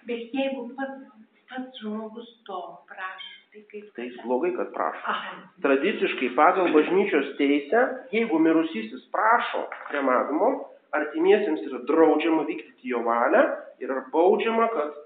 Bet 0.08 0.36
jeigu 0.36 0.68
pats, 0.78 1.02
pats 1.50 1.80
žmogus 1.82 2.30
to 2.48 2.60
prašo, 2.90 3.32
tai 3.52 3.64
kaip... 3.72 3.88
Tai 3.96 4.06
blogai, 4.22 4.52
kad 4.56 4.70
prašo. 4.76 5.02
Aha. 5.12 5.34
Tradiciškai 5.64 6.30
pagal 6.38 6.70
bažnyčios 6.76 7.34
teisę, 7.40 7.82
jeigu 8.14 8.40
mirusysis 8.46 9.06
prašo 9.14 9.64
kremavimo, 9.88 10.50
artimiesiems 10.94 11.64
yra 11.68 11.82
draudžiama 11.88 12.44
vykdyti 12.48 12.92
jo 12.92 13.02
valią 13.06 13.44
ir 13.82 13.90
yra 13.90 14.04
baudžiama, 14.12 14.68
kad, 14.76 15.00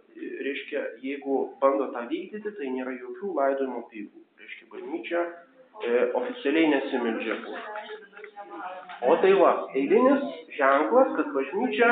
reiškia, 0.46 0.84
jeigu 1.02 1.38
bando 1.60 1.90
tą 1.94 2.06
vykdyti, 2.10 2.54
tai 2.58 2.72
nėra 2.74 2.94
jokių 2.96 3.34
laidojimo 3.38 3.84
peigų. 3.92 4.24
Reiškia, 4.42 4.68
bažnyčia 4.72 5.22
e, 5.24 6.10
oficialiai 6.20 6.72
nesimeldžia 6.74 7.38
už. 7.52 7.66
O 9.08 9.14
tai 9.22 9.30
va, 9.38 9.52
eilinis 9.78 10.24
ženklas, 10.56 11.10
kad 11.16 11.30
bažnyčia 11.34 11.90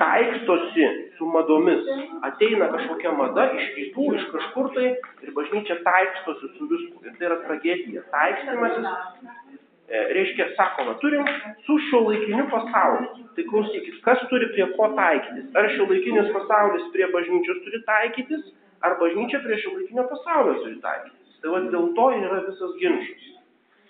taikstosi 0.00 0.86
su 1.18 1.28
madomis. 1.28 1.88
Ateina 2.28 2.70
kažkokia 2.72 3.12
mada 3.18 3.48
iš 3.58 3.68
rytų, 3.76 4.06
iš 4.16 4.28
kažkur 4.32 4.70
tai 4.76 4.86
ir 5.26 5.34
bažnyčia 5.36 5.80
taikstosi 5.84 6.52
su 6.56 6.70
visku. 6.72 7.04
Ir 7.04 7.16
tai 7.18 7.28
yra 7.30 7.40
tragedija. 7.44 8.04
Taikstymasis, 8.14 8.88
e, 8.88 9.67
reiškia, 9.88 10.48
sakoma, 10.56 10.94
turim 11.00 11.24
su 11.66 11.78
šio 11.88 12.00
laikiniu 12.08 12.46
pasauliu. 12.52 13.26
Tai 13.36 13.44
klausykit, 13.50 14.00
kas 14.04 14.24
turi 14.30 14.50
prie 14.52 14.66
ko 14.76 14.90
taikytis? 14.96 15.48
Ar 15.56 15.68
šio 15.74 15.86
laikinis 15.88 16.32
pasaulis 16.34 16.88
prie 16.92 17.08
bažnyčios 17.14 17.62
turi 17.64 17.80
taikytis, 17.86 18.50
ar 18.84 18.98
bažnyčia 19.00 19.40
prie 19.44 19.60
šio 19.62 19.74
laikinio 19.76 20.04
pasaulio 20.12 20.58
turi 20.62 20.80
taikytis? 20.84 21.38
Tai 21.42 21.54
va 21.54 21.62
dėl 21.72 21.92
to 21.96 22.08
yra 22.18 22.40
visas 22.48 22.74
ginčas. 22.82 23.28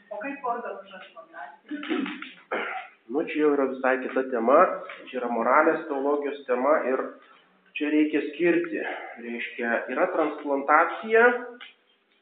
O 0.08 0.20
kaip 0.22 0.44
organų 0.52 0.84
transplantacija? 0.90 2.60
Nu, 3.08 3.24
čia 3.24 3.40
jau 3.40 3.54
yra 3.56 3.66
visai 3.72 3.96
kita 4.04 4.26
tema, 4.32 4.58
čia 5.08 5.22
yra 5.22 5.30
moralės 5.32 5.86
teologijos 5.88 6.42
tema 6.44 6.74
ir 6.90 7.02
čia 7.78 7.90
reikia 7.94 8.20
skirti. 8.28 8.84
Reiškia, 9.24 9.72
yra 9.94 10.06
transplantacija 10.12 11.24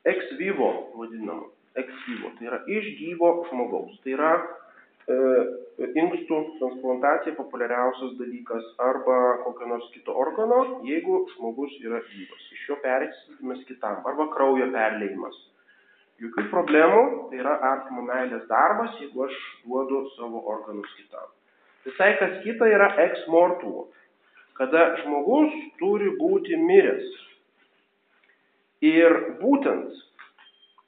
ex 0.06 0.32
vivo, 0.38 0.70
vadinama. 0.94 1.50
Ex 1.82 2.04
vivo, 2.08 2.32
tai 2.38 2.50
yra 2.50 2.60
iš 2.72 2.92
gyvo 3.00 3.32
žmogaus. 3.50 3.98
Tai 4.04 4.14
yra 4.14 4.30
e, 4.36 5.16
inkstų 6.02 6.38
transplantacija 6.60 7.36
populiariausias 7.36 8.14
dalykas 8.20 8.70
arba 8.82 9.18
kokio 9.44 9.68
nors 9.74 9.90
kito 9.92 10.14
organo, 10.16 10.62
jeigu 10.88 11.24
žmogus 11.34 11.76
yra 11.82 12.00
gyvas. 12.08 12.48
Iš 12.56 12.70
jo 12.70 12.80
persistimas 12.84 13.60
kitam 13.68 14.00
arba 14.08 14.30
kraujo 14.32 14.70
perleimas 14.72 15.36
jokių 16.22 16.46
problemų, 16.52 17.02
tai 17.30 17.40
yra 17.42 17.56
artimo 17.72 18.04
meilės 18.06 18.46
darbas, 18.48 18.94
jeigu 19.02 19.26
aš 19.26 19.36
duodu 19.64 20.06
savo 20.14 20.42
organus 20.52 20.88
kitam. 20.96 21.28
Visai 21.86 22.16
kas 22.20 22.40
kita 22.44 22.68
yra 22.72 22.88
ex 23.04 23.26
mortuo, 23.30 23.86
kada 24.56 24.88
žmogus 25.02 25.52
turi 25.80 26.10
būti 26.18 26.56
miręs. 26.62 27.06
Ir 28.86 29.14
būtent, 29.40 29.92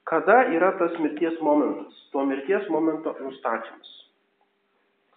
kada 0.08 0.38
yra 0.56 0.72
tas 0.80 0.94
mirties 0.98 1.36
momentas, 1.44 1.92
to 2.12 2.24
mirties 2.24 2.68
momento 2.72 3.12
nustatymas. 3.20 3.90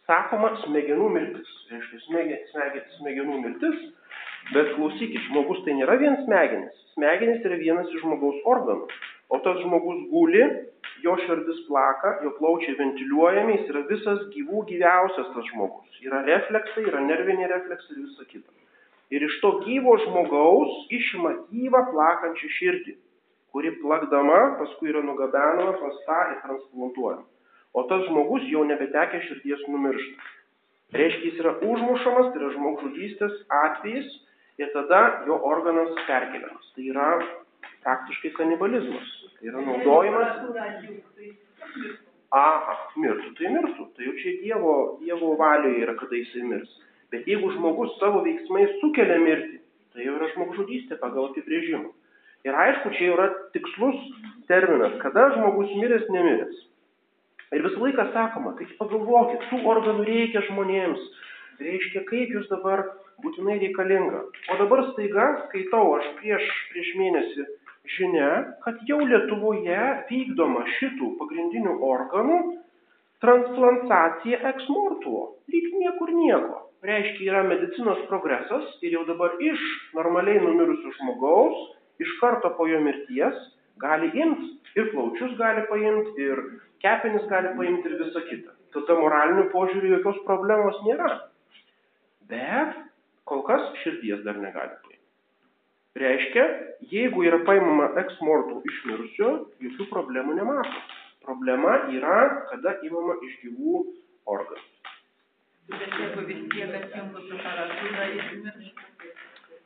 Sakoma 0.09 0.49
smegenų 0.65 1.07
mirtis, 1.13 1.51
reiškia 1.71 1.99
smegenų, 2.07 2.81
smegenų 2.97 3.37
mirtis, 3.45 3.77
bet 4.51 4.73
klausykit, 4.75 5.21
žmogus 5.29 5.61
tai 5.63 5.77
nėra 5.77 5.95
vien 6.01 6.17
smegenis, 6.25 6.81
smegenis 6.95 7.45
yra 7.47 7.59
vienas 7.61 7.91
iš 7.93 8.03
žmogaus 8.03 8.41
organų. 8.53 8.89
O 9.31 9.39
tas 9.45 9.61
žmogus 9.63 10.01
guli, 10.11 10.41
jo 11.05 11.13
širdis 11.23 11.61
plaka, 11.69 12.17
jo 12.25 12.33
plaučiai 12.39 12.75
ventiliuojami, 12.81 13.55
jis 13.61 13.69
yra 13.71 13.85
visas 13.87 14.25
gyvų 14.33 14.65
gyviausias 14.73 15.29
tas 15.35 15.47
žmogus. 15.53 16.01
Yra 16.03 16.19
refleksai, 16.27 16.83
yra 16.91 16.99
nerviniai 17.05 17.47
refleksai 17.53 17.95
ir 17.95 18.01
visa 18.09 18.27
kita. 18.27 18.51
Ir 19.15 19.23
iš 19.27 19.39
to 19.43 19.53
gyvo 19.63 19.95
žmogaus 20.03 20.91
išima 20.99 21.31
gyvą 21.53 21.85
plakančią 21.93 22.51
širdį, 22.57 22.97
kuri 23.51 23.71
plakdama 23.81 24.39
paskui 24.59 24.91
yra 24.93 25.03
nugabenama 25.05 25.73
pas 25.79 25.99
tą 26.07 26.19
ir 26.31 26.39
transplantuojama. 26.45 27.25
O 27.73 27.83
tas 27.87 28.03
žmogus 28.07 28.47
jau 28.51 28.63
nebetekė 28.67 29.21
širdies 29.27 29.63
numiršta. 29.71 30.31
Reiškia, 30.91 31.29
jis 31.29 31.39
yra 31.39 31.53
užmušamas, 31.63 32.33
tai 32.33 32.41
yra 32.41 32.49
žmogžudystės 32.57 33.37
atvejis 33.61 34.09
ir 34.59 34.71
tada 34.73 35.01
jo 35.27 35.37
organas 35.47 35.93
perkeliamas. 36.07 36.71
Tai 36.75 36.87
yra 36.91 37.07
praktiškai 37.85 38.33
kanibalizmas. 38.35 39.13
Tai 39.37 39.51
yra 39.53 39.63
naudojimas. 39.67 40.29
Aha, 42.31 42.75
mirtų, 42.95 43.33
tai 43.39 43.53
mirtų. 43.55 43.87
Tai 43.95 44.07
jau 44.07 44.13
čia 44.19 44.35
Dievo, 44.43 44.75
dievo 45.03 45.33
valioje 45.39 45.81
yra, 45.85 45.95
kada 45.99 46.19
jisai 46.19 46.43
mirs. 46.47 46.75
Bet 47.11 47.27
jeigu 47.27 47.51
žmogus 47.55 47.97
savo 47.99 48.21
veiksmais 48.23 48.77
sukelia 48.83 49.17
mirtį, 49.19 49.57
tai 49.91 50.05
jau 50.05 50.15
yra 50.19 50.29
žmogžudystė 50.35 50.99
pagal 50.99 51.31
apibrėžimą. 51.31 51.91
Ir 52.47 52.57
aišku, 52.57 52.93
čia 52.97 53.11
yra 53.13 53.27
tikslus 53.53 53.97
terminas, 54.49 54.95
kada 55.03 55.27
žmogus 55.35 55.73
miręs, 55.77 56.07
nemiręs. 56.09 56.61
Ir 57.51 57.65
visą 57.67 57.83
laiką 57.83 58.07
sakoma, 58.15 58.55
tai 58.57 58.65
pagalvokit, 58.79 59.43
tų 59.51 59.59
organų 59.73 60.05
reikia 60.07 60.41
žmonėms. 60.47 61.01
Reiškia, 61.61 62.05
kaip 62.07 62.31
jūs 62.33 62.47
dabar 62.49 62.85
būtinai 63.21 63.59
reikalinga. 63.61 64.23
O 64.49 64.57
dabar 64.61 64.85
staiga 64.91 65.27
skaitau, 65.45 65.83
aš 65.99 66.07
prieš, 66.21 66.47
prieš 66.71 66.93
mėnesį 67.01 67.45
žinia, 67.97 68.31
kad 68.63 68.81
jau 68.89 69.01
Lietuvoje 69.03 69.83
vykdoma 70.09 70.63
šitų 70.77 71.11
pagrindinių 71.19 71.75
organų 71.91 72.39
transplantacija 73.21 74.41
ex 74.53 74.65
mortuo. 74.69 75.27
Lyg 75.51 75.69
niekur 75.77 76.13
nieko. 76.17 76.63
Reiškia, 76.81 77.27
yra 77.29 77.43
medicinos 77.45 78.01
progresas 78.09 78.71
ir 78.81 78.95
jau 78.95 79.03
dabar 79.05 79.35
iš 79.37 79.61
normaliai 79.93 80.41
numirusių 80.41 80.95
žmogaus, 80.97 81.59
iš 82.03 82.13
karto 82.21 82.53
po 82.57 82.67
jo 82.69 82.79
mirties, 82.83 83.37
gali 83.81 84.11
imti 84.13 84.51
ir 84.77 84.91
plaučius 84.93 85.35
gali 85.39 85.65
paimti, 85.69 86.15
ir 86.21 86.41
kepenis 86.83 87.27
gali 87.31 87.53
paimti 87.57 87.89
ir 87.89 87.99
visa 88.03 88.23
kita. 88.29 88.55
Tada 88.75 88.95
moraliniu 88.99 89.49
požiūriu 89.51 89.97
jokios 89.97 90.21
problemos 90.27 90.79
nėra. 90.85 91.11
Bet 92.31 92.77
kol 93.27 93.43
kas 93.47 93.67
širdies 93.83 94.23
dar 94.27 94.39
negali 94.39 94.75
paimti. 94.77 94.99
Reiškia, 96.01 96.43
jeigu 96.93 97.25
yra 97.27 97.41
paimama 97.47 97.89
eksmortų 97.99 98.61
iš 98.69 98.77
mirusio, 98.87 99.31
jokių 99.59 99.89
problemų 99.91 100.37
nemato. 100.37 100.83
Problema 101.25 101.73
yra, 101.93 102.21
kada 102.49 102.77
įmama 102.87 103.17
iš 103.27 103.33
gyvų 103.43 103.81
organų. 104.31 104.63
Bet 105.71 105.99
jeigu 105.99 106.23
vis 106.29 106.39
tiek 106.53 106.71
atjungus 106.79 107.27
aparatūrą 107.35 108.07
įsimirš. 108.15 108.71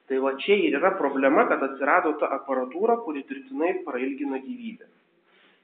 Tai 0.10 0.22
va 0.22 0.36
čia 0.44 0.58
ir 0.62 0.78
yra 0.78 0.94
problema, 1.00 1.48
kad 1.50 1.64
atsirado 1.66 2.14
ta 2.22 2.30
aparatūra, 2.38 3.00
kuri 3.06 3.26
dirbtinai 3.26 3.80
prailgina 3.88 4.38
gyvybę. 4.44 4.88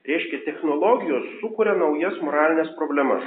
Reiškia, 0.08 0.42
technologijos 0.48 1.28
sukuria 1.40 1.76
naujas 1.78 2.18
moralinės 2.26 2.72
problemas. 2.78 3.26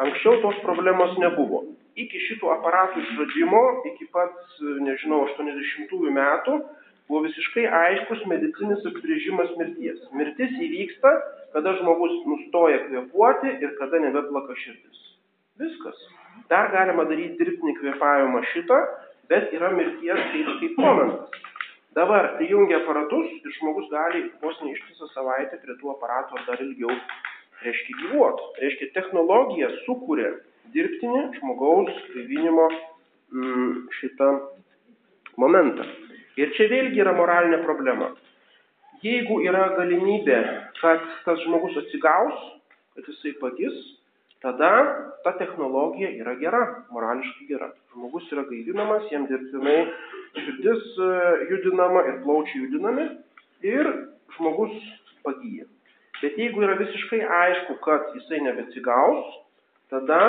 Anksčiau 0.00 0.40
tos 0.42 0.56
problemos 0.64 1.18
nebuvo 1.20 1.66
iki 2.00 2.20
šitų 2.28 2.50
aparatų 2.56 3.02
išradimo, 3.02 3.60
iki 3.92 4.08
pat, 4.14 4.34
nežinau, 4.82 5.24
80-ųjų 5.30 6.14
metų, 6.14 6.58
buvo 7.08 7.22
visiškai 7.26 7.64
aiškus 7.68 8.24
medicinis 8.30 8.84
apibrėžimas 8.88 9.54
mirties. 9.60 10.02
Mirtis 10.16 10.54
įvyksta, 10.66 11.14
kada 11.54 11.76
žmogus 11.78 12.16
nustoja 12.26 12.82
kvepuoti 12.88 13.56
ir 13.62 13.74
kada 13.78 14.02
nebeplaka 14.02 14.56
širdis. 14.64 15.02
Viskas. 15.60 15.98
Dar 16.50 16.72
galima 16.74 17.06
daryti 17.06 17.38
dirbtinį 17.38 17.76
kvepavimą 17.78 18.42
šitą, 18.52 18.80
bet 19.30 19.52
yra 19.56 19.70
mirties 19.74 20.22
kaip, 20.32 20.50
kaip 20.60 20.80
momentas. 20.80 21.42
Dabar 21.94 22.32
prijungia 22.38 22.80
aparatus 22.82 23.30
ir 23.38 23.52
žmogus 23.58 23.86
gali 23.92 24.24
vos 24.42 24.56
ne 24.62 24.72
ištisą 24.74 25.06
savaitę 25.12 25.60
prie 25.62 25.76
tų 25.78 25.92
aparatų 25.92 26.40
ar 26.40 26.48
dar 26.48 26.62
ilgiau, 26.64 26.96
reiškia, 27.62 27.94
gyvuoti. 28.00 28.48
Reiškia, 28.64 28.90
technologija 28.96 29.70
sukūrė 29.84 30.32
dirbtinį 30.74 31.22
žmogaus 31.38 31.92
gaivinimo 32.16 32.66
mm, 32.72 33.76
šitą 34.00 34.30
momentą. 35.38 35.86
Ir 36.40 36.50
čia 36.56 36.66
vėlgi 36.72 37.02
yra 37.04 37.14
moralinė 37.14 37.62
problema. 37.62 38.10
Jeigu 39.04 39.38
yra 39.46 39.68
galimybė, 39.76 40.40
kad 40.80 41.02
tas 41.26 41.42
žmogus 41.44 41.76
atsigaus, 41.78 42.40
kad 42.96 43.06
jisai 43.10 43.36
pagis, 43.38 43.76
tada 44.44 44.70
ta 45.24 45.32
technologija 45.40 46.10
yra 46.20 46.34
gera, 46.40 46.62
morališkai 46.92 47.46
gera. 47.48 47.70
Žmogus 47.94 48.26
yra 48.34 48.44
gaivinamas, 48.50 49.06
jam 49.12 49.24
dirbtinai 49.30 49.78
širdis 50.36 50.82
e, 51.00 51.12
judinama 51.50 52.02
ir 52.10 52.18
plaučiai 52.26 52.66
judinami 52.66 53.06
ir 53.64 53.88
žmogus 54.36 54.76
pagyja. 55.24 55.64
Bet 56.20 56.36
jeigu 56.40 56.62
yra 56.66 56.76
visiškai 56.80 57.22
aišku, 57.38 57.78
kad 57.86 58.12
jisai 58.18 58.42
nebeatsigaus, 58.44 59.32
tada 59.92 60.20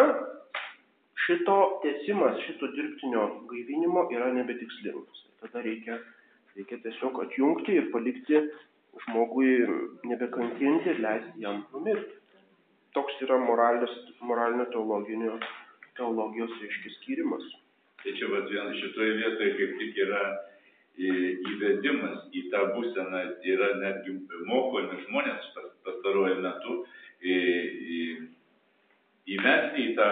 šito 1.25 1.57
tiesimas, 1.83 2.39
šito 2.47 2.71
dirbtinio 2.75 3.27
gaivinimo 3.51 4.07
yra 4.15 4.31
nebetikslingas. 4.33 5.25
Tada 5.43 5.63
reikia, 5.65 5.99
reikia 6.55 6.79
tiesiog 6.87 7.19
atjungti 7.27 7.79
ir 7.81 7.91
palikti 7.91 8.45
žmogui 9.05 9.57
nebekankinti 10.07 10.93
ir 10.95 11.01
leisti 11.03 11.43
jam 11.43 11.65
numirti. 11.73 12.21
Toks 12.95 13.21
yra 13.25 13.37
moralinio 13.43 14.65
teologinio, 14.71 15.37
teologijos 15.99 16.53
reiškia 16.61 16.97
skyrimas. 16.97 17.45
Tai 18.03 18.13
čia 18.17 18.29
vat, 18.31 18.49
vien 18.51 18.75
šitoje 18.79 19.15
vietoje 19.19 19.55
kaip 19.59 19.79
tik 19.81 19.97
yra 20.05 20.23
įvedimas 20.95 22.29
į 22.31 22.45
tą 22.53 22.61
būseną, 22.75 23.23
yra 23.43 23.69
netgi 23.81 24.15
mokomi 24.47 25.01
žmonės 25.07 25.49
pastaruoju 25.83 26.37
metu 26.45 26.77
įvesti 29.25 29.87
į 29.89 29.95
tą, 29.97 30.09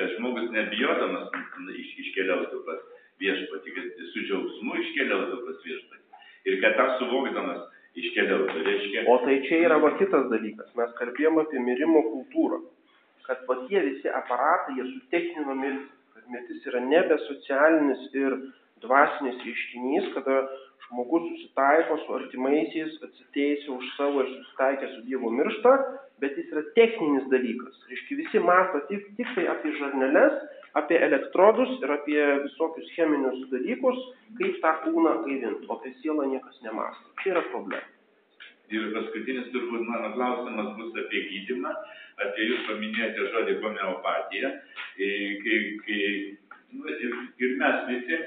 kad 0.00 0.14
žmogus 0.16 0.50
nebijodamas 0.52 1.30
iš, 1.78 1.94
iškeliautų 2.04 2.60
pas 2.66 2.84
viešpatį, 3.22 3.74
kad 3.76 4.04
su 4.12 4.26
džiaugsmu 4.26 4.76
iškeliautų 4.82 5.40
pas 5.46 5.64
viešpatį. 5.64 6.04
Ir 6.48 6.60
kad 6.64 6.76
tą 6.78 6.86
suvokdamas 6.98 7.67
iškeliautų. 8.02 8.64
Reiškia... 8.66 9.04
O 9.10 9.18
tai 9.24 9.38
čia 9.46 9.62
yra 9.66 9.78
va 9.82 9.94
kitas 10.00 10.28
dalykas. 10.32 10.70
Mes 10.78 10.94
kalbėjome 11.00 11.44
apie 11.44 11.62
mirimo 11.62 12.04
kultūrą. 12.12 12.62
Kad 13.28 13.44
va 13.48 13.58
tie 13.66 13.82
visi 13.84 14.08
aparatai, 14.20 14.78
jie 14.78 14.86
sutechnino 14.92 15.56
mirtį. 15.58 15.88
Kad 16.16 16.30
mirtis 16.32 16.70
yra 16.70 16.80
nebe 16.84 17.18
socialinis 17.26 18.06
ir 18.16 18.38
dvasinis 18.82 19.40
reiškinys, 19.44 20.12
kada 20.14 20.42
žmogus 20.88 21.26
susitaiko 21.28 21.98
su 22.04 22.14
artimaisiais, 22.16 22.94
atsiteisė 23.04 23.72
už 23.74 23.88
savo 23.96 24.22
ir 24.24 24.30
susitaikė 24.32 24.92
su 24.94 25.02
Dievu 25.08 25.32
miršta, 25.34 25.74
bet 26.22 26.38
jis 26.38 26.52
yra 26.54 26.64
techninis 26.78 27.26
dalykas. 27.32 27.76
Reiškia, 27.90 28.20
visi 28.22 28.42
masto 28.44 28.80
tik, 28.88 29.04
tik 29.18 29.34
tai 29.36 29.48
apie 29.52 29.74
žarneles, 29.80 30.38
apie 30.80 30.98
elektrodus 31.04 31.76
ir 31.82 31.92
apie 31.92 32.22
visokius 32.44 32.88
cheminius 32.96 33.44
dalykus, 33.52 34.00
kaip 34.40 34.58
tą 34.64 34.72
kūną 34.86 35.14
gaivinti, 35.26 35.68
o 35.68 35.76
apie 35.76 35.94
sielą 36.00 36.26
niekas 36.32 36.58
nemasto. 36.66 37.14
Čia 37.22 37.36
yra 37.36 37.44
problema. 37.52 37.86
Ir 38.68 38.90
paskutinis 38.92 39.48
turbūt 39.54 39.86
mano 39.88 40.10
klausimas 40.12 40.74
bus 40.76 40.96
apie 41.00 41.22
gydimą, 41.30 41.70
apie 42.24 42.50
jūs 42.50 42.66
paminėjote 42.68 43.30
žodį 43.32 43.54
homeopatija, 43.62 44.50
kai, 44.98 45.56
kai 45.86 46.00
nu, 46.76 46.84
ir, 46.92 47.16
ir 47.40 47.56
mes 47.62 47.78
visi 47.88 48.18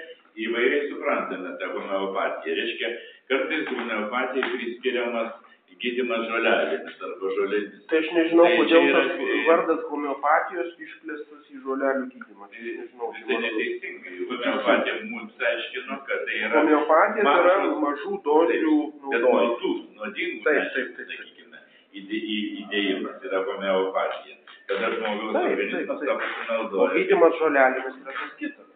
įvairiai 0.47 0.89
suprantame 0.89 1.53
tą 1.61 1.69
homeopatiją. 1.75 2.57
Reiškia, 2.57 2.91
kartais 3.29 3.69
homeopatijai 3.69 4.53
priskiriamas 4.55 5.37
gydimas 5.81 6.23
žolelėmis 6.29 6.97
arba 7.07 7.31
žolėmis. 7.37 7.83
Tai 7.89 7.99
aš 8.01 8.09
nežinau, 8.17 8.47
tai 8.47 8.57
kodėl 8.59 8.87
yra, 8.89 9.03
tas 9.09 9.45
vardas 9.47 9.83
homeopatijos 9.91 10.73
išplėstas 10.85 11.51
į 11.53 11.61
žolelių 11.65 12.07
gydymą. 12.11 12.47
Aš 12.47 12.59
nežinau. 12.65 13.11
Tai 13.29 13.39
neteisingai. 13.45 14.17
Homeopatija 14.31 14.97
mums 15.11 15.45
aiškino, 15.51 15.99
kad 16.09 16.25
tai 16.27 16.41
yra... 16.41 16.51
Homeopatija 16.57 17.27
tai 17.27 17.37
yra 17.45 17.55
mažų 17.85 18.19
dozių 18.27 18.75
naudojimas. 19.05 19.79
Nuodingų, 20.01 20.43
taip, 20.47 20.73
taip, 20.75 20.91
taip, 20.99 21.15
sakykime, 21.15 21.63
įdėjimas 22.01 23.29
yra 23.29 23.45
homeopatija. 23.47 24.37
Kada 24.71 24.91
žmogaus 24.97 25.39
organizmas 25.45 26.03
tą 26.03 26.19
pasinaudoja. 26.25 26.83
O 26.83 26.91
gydimas 26.99 27.39
žolelėmis 27.41 28.03
yra 28.03 28.19
kas 28.19 28.35
kita. 28.41 28.67
Tai. 28.67 28.71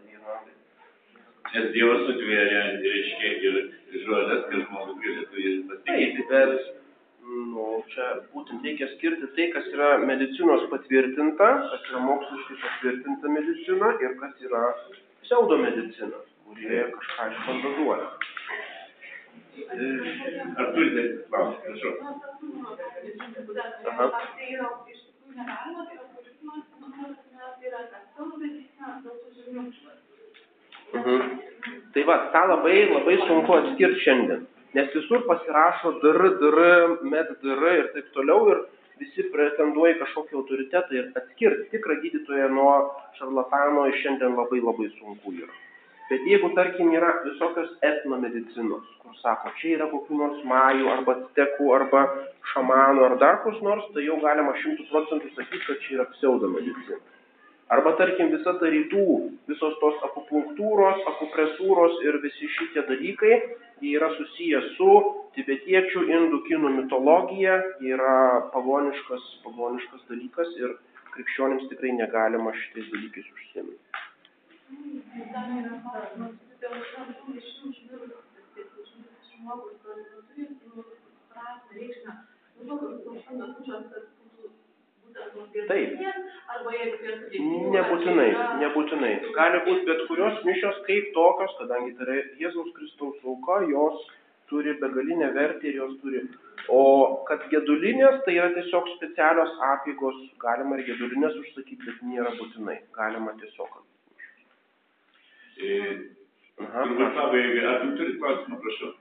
Nes 1.56 1.68
Dievas 1.72 2.02
sutvėrė, 2.04 2.62
reiškia, 2.84 3.30
ir 3.48 4.02
žolės, 4.04 4.42
kad 4.50 4.64
žmogus 4.66 4.98
galėtų 5.04 5.44
jas 5.44 5.62
pasakyti. 5.70 6.26
Bet 6.32 6.75
būtent 8.34 8.64
reikia 8.66 8.88
skirti 8.96 9.28
tai, 9.36 9.48
kas 9.56 9.68
yra 9.74 9.90
medicinos 10.04 10.64
patvirtinta, 10.72 11.50
kas 11.72 11.90
yra 11.90 12.02
moksliškai 12.06 12.58
patvirtinta 12.64 13.34
medicina 13.34 13.92
ir 14.06 14.16
kas 14.22 14.34
yra 14.48 14.64
pseudomedicina, 15.26 16.22
kurie 16.46 16.82
kažką 16.96 17.28
išfantazuoja. 17.34 18.10
Ar 20.60 20.66
turite 20.76 21.04
klausimą? 21.30 21.60
Prašau. 21.66 21.94
Aha. 23.92 24.06
Mhm. 30.96 31.40
Tai 31.94 32.04
va, 32.08 32.18
tą 32.34 32.42
labai, 32.48 32.76
labai 32.92 33.16
sunku 33.28 33.52
atskirti 33.56 34.04
šiandien 34.04 34.46
nes 34.76 34.96
visur 34.96 35.26
pasirašo 35.28 35.98
dr, 36.04 36.32
dr, 36.42 36.98
med 37.12 37.30
dr 37.42 37.68
ir 37.74 37.92
taip 37.96 38.10
toliau 38.18 38.50
ir 38.54 38.64
visi 39.00 39.28
pretenduoja 39.32 40.00
kažkokį 40.02 40.40
autoritetą 40.40 40.98
ir 41.00 41.12
atskirti 41.20 41.70
tikrą 41.74 42.00
gydytoją 42.04 42.50
nuo 42.56 42.74
šarlatano 43.20 43.88
šiandien 44.02 44.36
labai 44.40 44.62
labai 44.64 44.90
sunku 45.00 45.36
yra. 45.36 45.52
Bet 46.10 46.22
jeigu, 46.30 46.52
tarkim, 46.54 46.92
yra 46.94 47.08
visokios 47.24 47.72
etnomedicinos, 47.88 48.86
kur 49.02 49.16
sako, 49.24 49.50
čia 49.58 49.72
yra 49.80 49.88
kokių 49.90 50.20
nors 50.20 50.44
majų, 50.46 50.86
arba 50.94 51.16
stekų, 51.32 51.72
arba 51.80 52.04
šamanų, 52.52 53.08
ar 53.08 53.16
dar 53.24 53.40
kus 53.46 53.58
nors, 53.66 53.88
tai 53.96 54.06
jau 54.06 54.20
galima 54.22 54.54
šimtų 54.62 54.86
procentų 54.92 55.32
sakyti, 55.34 55.64
kad 55.66 55.82
čia 55.88 55.96
yra 55.98 56.06
pseudomedicina. 56.12 57.02
Arba 57.74 57.96
tarkim 57.98 58.30
visa 58.30 58.52
ta 58.60 58.70
rytų, 58.70 59.04
visos 59.50 59.78
tos 59.82 59.96
akupunktūros, 60.06 61.00
akupresūros 61.12 61.96
ir 62.06 62.20
visi 62.22 62.50
šitie 62.58 62.84
dalykai, 62.86 63.40
jie 63.82 63.96
yra 63.98 64.12
susiję 64.18 64.60
su 64.76 64.90
tibetiečių, 65.38 66.04
indų, 66.18 66.44
kinų 66.46 66.74
mitologija, 66.76 67.56
jie 67.82 67.96
yra 67.98 68.18
pagoniškas, 68.54 69.26
pagoniškas 69.48 70.06
dalykas 70.12 70.54
ir 70.62 70.76
krikščionims 71.16 71.66
tikrai 71.72 71.96
negalima 71.98 72.54
šitais 72.60 72.92
dalykais 72.94 73.34
užsiimti. 73.34 73.82
Taip. 85.16 85.94
Nebūtinai, 87.76 88.28
nebūtinai. 88.62 89.12
Gali 89.38 89.62
būti 89.68 89.88
bet 89.88 90.02
kurios 90.10 90.42
mišios 90.48 90.82
kaip 90.88 91.08
tokios, 91.16 91.54
kadangi 91.60 91.96
tai 91.98 92.08
yra 92.08 92.18
Jėzaus 92.42 92.74
Kristaus 92.76 93.22
auka, 93.24 93.62
jos 93.72 94.02
turi 94.52 94.76
begalinę 94.82 95.32
vertę 95.38 95.70
ir 95.72 95.80
jos 95.80 95.96
turi. 96.02 96.26
O 96.68 96.82
kad 97.30 97.48
gedulinės, 97.54 98.20
tai 98.26 98.36
yra 98.40 98.52
tiesiog 98.58 98.92
specialios 98.98 99.56
apygos, 99.72 100.20
galima 100.44 100.80
ir 100.80 100.86
gedulinės 100.92 101.40
užsakyti, 101.44 101.82
bet 101.86 102.04
nėra 102.12 102.36
būtinai. 102.40 102.78
Galima 103.00 103.36
tiesiog. 103.40 103.82
E, 105.56 105.82
Aha, 106.60 106.86
turbūt 106.88 107.16
pabaigai, 107.16 107.66
ar 107.72 107.82
tu 107.84 107.96
turi 108.00 108.18
klausimą, 108.20 108.60
prašau. 108.64 108.94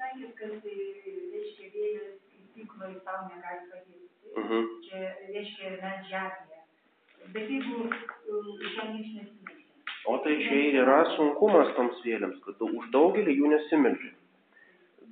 Sakėt, 0.00 0.30
kad 0.38 0.70
reiškia 0.70 1.72
vėjas 1.74 2.14
stiklai 2.50 2.94
tau 3.06 3.26
negali 3.28 3.66
padėti. 3.70 4.06
Uh 4.06 4.09
-huh. 4.36 4.64
Čia 4.88 5.00
reiškia 5.34 5.70
net 5.82 6.06
žemėje. 6.10 6.60
Bet 7.34 7.50
jeigu 7.50 7.90
žemės 8.74 9.08
nesimeldžia. 9.16 9.66
O 10.06 10.16
tai 10.24 10.36
čia 10.42 10.60
yra 10.82 10.98
sunkumas 11.16 11.74
toms 11.76 11.98
vėliams, 12.04 12.38
kad 12.44 12.62
už 12.64 12.90
daugelį 12.94 13.36
jų 13.36 13.50
nesimeldžia. 13.54 14.12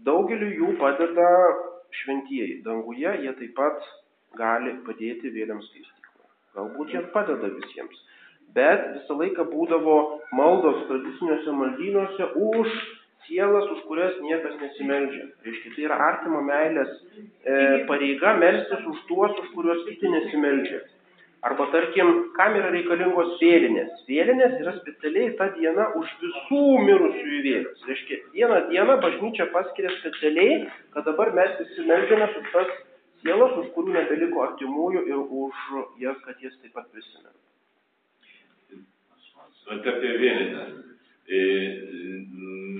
Daugeliu 0.09 0.49
jų 0.61 0.77
padeda 0.81 1.29
šventieji. 2.01 2.63
Danguje 2.65 3.13
jie 3.25 3.33
taip 3.41 3.55
pat 3.59 3.89
gali 4.39 4.75
padėti 4.87 5.33
vėliams 5.35 5.67
skaistykloje. 5.71 6.31
Galbūt 6.57 6.95
jie 6.95 7.03
padeda 7.15 7.51
visiems. 7.59 8.01
Bet 8.57 8.87
visą 8.95 9.19
laiką 9.21 9.45
būdavo 9.51 9.97
maldos 10.33 10.87
tradiciniuose 10.89 11.55
maldynuose 11.61 12.31
už 12.49 12.79
sielas, 13.29 13.71
už 13.77 13.85
kurias 13.87 14.17
niekas 14.25 14.57
nesimeldžia. 14.59 15.31
Reiškia, 15.47 15.73
tai 15.77 15.85
yra 15.87 15.99
artimo 16.11 16.41
meilės 16.45 16.95
e, 16.99 17.85
pareiga 17.89 18.35
melstis 18.41 18.87
už 18.89 19.03
tuos, 19.11 19.37
už 19.45 19.53
kuriuos 19.55 19.85
kiti 19.89 20.11
nesimeldžia. 20.11 20.81
Arba 21.47 21.69
tarkim, 21.71 22.09
kam 22.35 22.57
yra 22.59 22.73
reikalingos 22.75 23.37
vėlinės. 23.39 24.01
Vėlinės 24.09 24.57
yra 24.59 24.73
specialiai 24.81 25.37
ta 25.39 25.53
diena 25.55 25.87
už 26.01 26.11
visų 26.23 26.63
mirusiųjų 26.89 27.43
vėlės. 27.45 27.85
Reiškia, 27.87 28.19
vieną 28.35 28.59
dieną 28.73 28.99
bažnyčia 29.05 29.47
paskiria 29.55 29.93
specialiai, 30.01 30.65
kad 30.97 31.07
dabar 31.07 31.31
mes 31.39 31.55
visi 31.61 31.87
meldžiamės 31.87 32.35
už 32.43 32.51
tas 32.57 32.75
sielas, 33.23 33.55
už 33.63 33.71
kurių 33.77 33.95
nebeliko 34.01 34.43
artimųjų 34.49 35.05
ir 35.13 35.23
už 35.45 35.63
jas, 36.03 36.19
kad 36.27 36.43
jas 36.43 36.59
taip 36.65 36.75
pat 36.75 36.91
prisimena. 36.91 37.37
Apie 39.69 40.15
vėlinės. 40.19 40.98
E, 41.29 41.39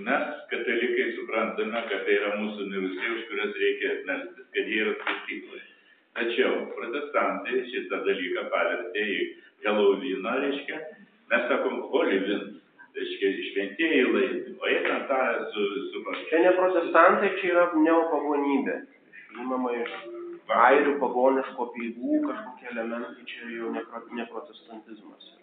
mes, 0.05 0.27
katalikai, 0.51 1.13
suprantame, 1.17 1.81
kad 1.91 2.05
tai 2.07 2.15
yra 2.17 2.31
mūsų 2.41 2.69
mirusieji, 2.73 3.17
už 3.17 3.25
kuriuos 3.29 3.59
reikia 3.63 3.91
melstis, 4.09 4.47
kad 4.55 4.71
jie 4.73 4.79
yra 4.85 4.95
skaitykloje. 5.03 5.65
Tačiau 6.19 6.55
protestantai 6.73 7.59
šitą 7.69 8.01
dalyką 8.07 8.47
pavertė 8.55 9.05
į 9.05 9.19
Heloviną, 9.67 10.33
reiškia, 10.45 10.79
mes 11.29 11.45
sakom 11.51 11.77
Holivin, 11.93 12.47
reiškia, 12.97 13.33
šventieji 13.51 14.07
laimi, 14.15 14.55
o 14.57 14.73
jie 14.73 14.81
ten 14.87 15.05
tą 15.11 15.21
su, 15.53 15.67
su 15.93 16.05
Čia 16.31 16.41
ne 16.47 16.55
protestantai, 16.57 17.35
čia 17.43 17.53
yra 17.53 17.67
neopagonybė. 17.77 18.79
Žinoma, 19.37 19.75
iš 19.77 19.93
airių 20.49 20.97
pagoniško 21.03 21.69
peigų 21.77 22.23
kažkokie 22.25 22.73
elementai 22.73 23.29
čia 23.29 23.53
jau 23.59 23.75
ne, 23.77 23.85
ne 24.17 24.27
protestantizmas. 24.33 25.35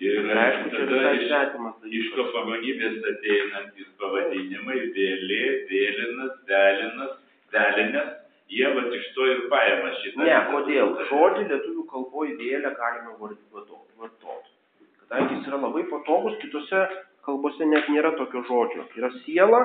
Ir 0.00 0.30
aišku, 0.32 0.70
čia 0.72 0.86
visai 0.88 1.10
iš, 1.18 1.26
svetimas 1.28 1.90
iš 1.98 2.06
pagonybės 2.16 2.96
ateinantys 3.10 3.90
pavadinimai, 4.00 4.78
vėlė, 4.96 5.42
vėlinas, 5.68 6.38
velinas, 6.48 7.12
velinės, 7.54 8.14
jie 8.50 8.70
vat 8.78 8.96
iš 8.96 9.10
to 9.16 9.28
ir 9.28 9.44
paima 9.52 9.92
šitą. 10.00 10.24
Ne, 10.24 10.38
kodėl? 10.54 10.96
Žodį 11.10 11.44
lietuvių 11.52 11.84
kalboje 11.92 12.38
vėlę 12.40 12.72
galime 12.80 13.14
vartoti. 13.20 13.84
vartoti. 14.00 14.56
Kadangi 15.04 15.36
jis 15.36 15.52
yra 15.52 15.60
labai 15.66 15.84
patogus, 15.92 16.40
kitose 16.42 16.82
kalbose 17.28 17.66
net 17.68 17.88
nėra 17.92 18.14
tokio 18.18 18.42
žodžio. 18.48 18.88
Yra 18.98 19.12
siela, 19.20 19.60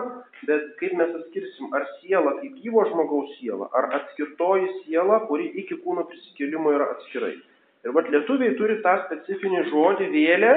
bet 0.45 0.71
kaip 0.81 0.93
mes 0.99 1.15
atskirsim, 1.21 1.71
ar 1.73 1.87
siela 1.97 2.35
kaip 2.41 2.59
gyvo 2.61 2.85
žmogaus 2.91 3.33
siela, 3.39 3.71
ar 3.77 3.89
atskirtoji 4.01 4.71
siela, 4.83 5.23
kuri 5.29 5.47
iki 5.63 5.79
kūno 5.85 6.05
prisikėlimo 6.11 6.75
yra 6.75 6.91
atskirai. 6.97 7.37
Ir 7.85 7.93
vat 7.93 8.07
lietuviai 8.09 8.55
turi 8.57 8.79
tą 8.81 8.95
specifinį 9.05 9.65
žodį 9.69 10.07
vėlę, 10.13 10.53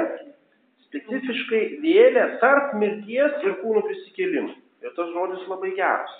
specifiškai 0.87 1.61
vėlę 1.83 2.23
tarp 2.41 2.73
mirties 2.81 3.43
ir 3.45 3.59
kūno 3.61 3.83
prisikėlimo. 3.85 4.55
Ir 4.81 4.95
tas 4.95 5.11
žodis 5.13 5.45
labai 5.51 5.73
geras. 5.77 6.15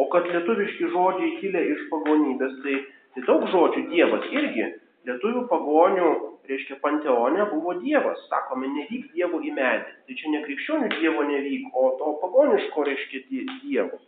O 0.00 0.06
kad 0.12 0.28
lietuviški 0.30 0.90
žodžiai 0.92 1.38
kilę 1.40 1.62
iš 1.72 1.82
pagonybės, 1.90 2.54
tai, 2.64 2.76
tai 3.14 3.24
daug 3.28 3.48
žodžių 3.52 3.88
Dievas 3.90 4.28
irgi. 4.32 4.68
Lietuvių 5.08 5.42
pagonių, 5.50 6.10
reiškia, 6.46 6.76
panteone 6.84 7.42
buvo 7.50 7.74
Dievas. 7.80 8.20
Sakome, 8.30 8.70
nevyk 8.70 9.08
Dievo 9.16 9.40
į 9.42 9.50
medį. 9.56 9.96
Tai 10.06 10.18
čia 10.20 10.30
ne 10.30 10.44
krikščionių 10.46 10.92
Dievo 10.94 11.26
nevyk, 11.26 11.66
o 11.74 11.88
to 11.98 12.14
pagoniško, 12.22 12.86
reiškia, 12.86 13.24
die- 13.30 13.48
Dievo. 13.64 13.98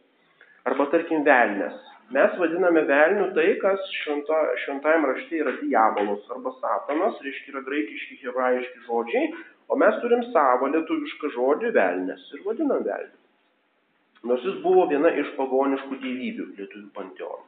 Arba 0.65 0.87
tarkim 0.95 1.27
velnės. 1.27 1.75
Mes 2.13 2.37
vadiname 2.37 2.83
velnių 2.85 3.31
tai, 3.37 3.47
kas 3.63 3.81
šventa, 4.03 4.39
šventajame 4.65 5.09
rašte 5.09 5.39
yra 5.41 5.55
diabolos 5.63 6.27
arba 6.35 6.53
satanas, 6.59 7.17
reiškia 7.25 7.55
yra 7.55 7.63
graikiški, 7.65 8.19
hebrajiški 8.21 8.85
žodžiai, 8.89 9.31
o 9.73 9.79
mes 9.81 9.97
turim 10.03 10.25
savo 10.35 10.69
lietuvišką 10.75 11.31
žodį 11.37 11.73
velnės 11.79 12.27
ir 12.37 12.43
vadinam 12.45 12.85
velnių. 12.85 13.17
Nors 14.29 14.45
jis 14.45 14.61
buvo 14.65 14.85
viena 14.93 15.13
iš 15.21 15.33
pagoniškų 15.39 16.01
dievybių 16.05 16.47
lietuvių 16.59 16.91
panteonų. 16.99 17.45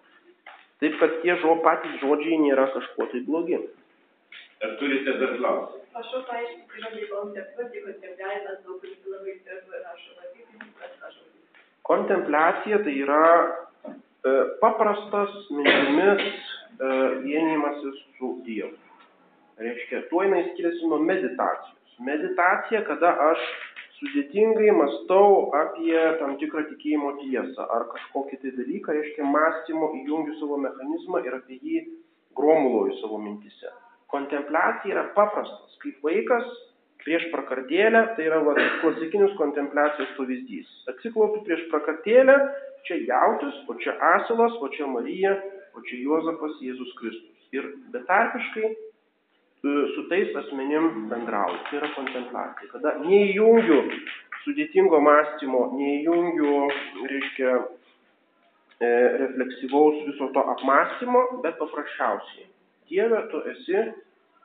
Taip 0.80 0.96
kad 1.00 1.20
tie 1.22 1.36
žo, 1.40 1.58
patys 1.64 2.00
žodžiai 2.00 2.40
nėra 2.40 2.66
kažkuo 2.72 3.08
tai 3.12 3.22
blogi. 3.28 3.60
Ar 4.64 4.74
turite 4.80 5.18
dar 5.20 5.36
klausimą? 5.36 5.84
Prašau 5.92 6.24
paaiškinti 6.28 6.82
žodį 6.82 7.06
kontempliuoti, 7.12 7.84
kontempliavimas 7.84 8.58
daug 8.64 8.82
labai 9.12 9.36
rašoma. 9.84 10.26
Kontempliacija 11.86 12.80
tai 12.84 12.96
yra 13.04 13.22
paprastas 14.60 15.32
mintimis 15.50 16.26
e, 16.26 16.90
vienimasis 17.24 18.02
su 18.16 18.36
Dievu. 18.46 18.74
Reiškia, 19.58 20.02
tuo 20.10 20.22
jinai 20.24 20.44
skiriasi 20.50 20.88
nuo 20.90 20.98
meditacijos. 20.98 21.96
Meditacija, 22.04 22.82
kada 22.84 23.14
aš 23.30 23.44
sudėtingai 23.96 24.74
mastau 24.76 25.48
apie 25.56 25.96
tam 26.20 26.36
tikrą 26.40 26.66
tikėjimo 26.72 27.14
tiesą 27.22 27.64
ar 27.72 27.86
kažkokį 27.94 28.40
tai 28.42 28.52
dalyką, 28.58 28.96
reiškia, 28.98 29.24
mąstymo 29.36 29.88
įjungiu 30.02 30.36
savo 30.40 30.60
mechanizmą 30.60 31.22
ir 31.24 31.38
apie 31.38 31.56
jį 31.62 31.82
gromuloju 32.36 32.98
savo 33.00 33.20
mintise. 33.22 33.72
Kontempliacija 34.12 34.94
yra 34.94 35.06
paprastas, 35.16 35.78
kaip 35.82 36.04
vaikas 36.04 36.50
prieš 37.06 37.28
prakartėlę, 37.32 38.02
tai 38.16 38.26
yra 38.26 38.40
va, 38.44 38.56
klasikinis 38.82 39.36
kontempliacijos 39.38 40.12
pavyzdys. 40.18 40.72
Atsiklaupiu 40.92 41.44
prieš 41.46 41.62
prakartėlę, 41.70 42.34
čia 42.88 42.98
jautis, 43.06 43.62
o 43.70 43.78
čia 43.82 43.94
asilas, 44.16 44.58
o 44.60 44.70
čia 44.74 44.90
Marija, 44.90 45.36
o 45.78 45.84
čia 45.86 46.02
Juozapas 46.02 46.58
Jėzus 46.64 46.92
Kristus. 46.98 47.48
Ir 47.54 47.70
betarpiškai 47.94 48.66
e, 48.66 48.76
su 49.94 50.06
tais 50.10 50.34
asmenim 50.42 51.06
bendrauju. 51.12 51.62
Tai 51.68 51.80
yra 51.80 51.92
kontempliacija. 51.94 52.72
Kada 52.74 52.96
neįjungiu 53.04 53.80
sudėtingo 54.46 55.00
mąstymo, 55.02 55.62
neįjungiu, 55.74 56.56
reiškia, 57.10 57.54
e, 58.78 58.90
refleksyvaus 59.22 60.02
viso 60.06 60.30
to 60.34 60.44
apmąstymo, 60.54 61.22
bet 61.44 61.58
paprasčiausiai. 61.62 62.46
Dieve, 62.90 63.22
tu 63.32 63.42
esi, 63.50 63.80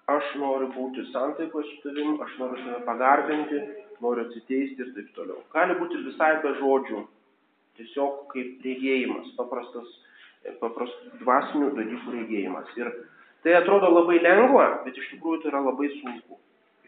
aš 0.09 0.35
noriu 0.41 0.69
būti 0.73 1.05
santaikoje 1.11 1.67
su 1.69 1.79
tavim, 1.85 2.17
aš 2.23 2.37
noriu 2.39 2.63
tave 2.65 2.81
pagarbinti, 2.87 3.61
noriu 4.01 4.25
atsiteisti 4.25 4.81
ir 4.81 4.93
taip 4.95 5.09
toliau. 5.17 5.41
Gali 5.53 5.77
būti 5.79 5.99
ir 5.99 6.05
visai 6.09 6.31
be 6.43 6.53
žodžių, 6.59 7.01
tiesiog 7.79 8.27
kaip 8.33 8.65
regėjimas, 8.65 9.31
paprastas, 9.37 9.89
paprastas 10.61 11.17
dvasinių 11.21 11.71
dalykų 11.77 12.15
regėjimas. 12.17 12.71
Ir 12.79 12.91
tai 13.45 13.57
atrodo 13.61 13.91
labai 13.91 14.19
lengva, 14.21 14.67
bet 14.85 14.97
iš 14.97 15.11
tikrųjų 15.15 15.43
tai 15.43 15.51
yra 15.53 15.63
labai 15.67 15.91
sunku. 15.99 16.39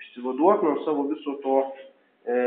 Išsivaduoti 0.02 0.70
nuo 0.70 0.80
savo 0.86 1.06
viso 1.12 1.38
to 1.46 1.60
e, 1.70 2.40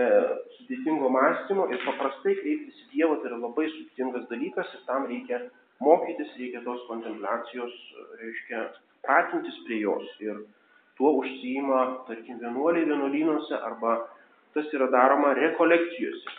sudėtingo 0.59 1.11
mąstymo 1.15 1.69
ir 1.73 1.83
paprastai 1.87 2.35
kreiptis 2.41 2.83
į 2.87 2.91
Dievą 2.97 3.21
tai 3.21 3.31
yra 3.33 3.41
labai 3.45 3.69
sudėtingas 3.71 4.27
dalykas 4.33 4.75
ir 4.75 4.85
tam 4.91 5.07
reikia 5.11 5.47
mokytis, 5.85 6.35
reikia 6.41 6.63
tos 6.65 6.83
kontempliacijos, 6.89 7.75
reiškia 8.21 8.67
pratintis 9.07 9.57
prie 9.67 9.81
jos 9.85 10.09
ir 10.21 10.43
tuo 10.97 11.13
užsijima, 11.21 11.81
tarkim, 12.09 12.41
vienuoliai 12.41 12.89
vienuolynuose 12.89 13.55
arba 13.69 13.97
tas 14.57 14.69
yra 14.73 14.89
daroma 14.93 15.35
rekolekcijose. 15.37 16.37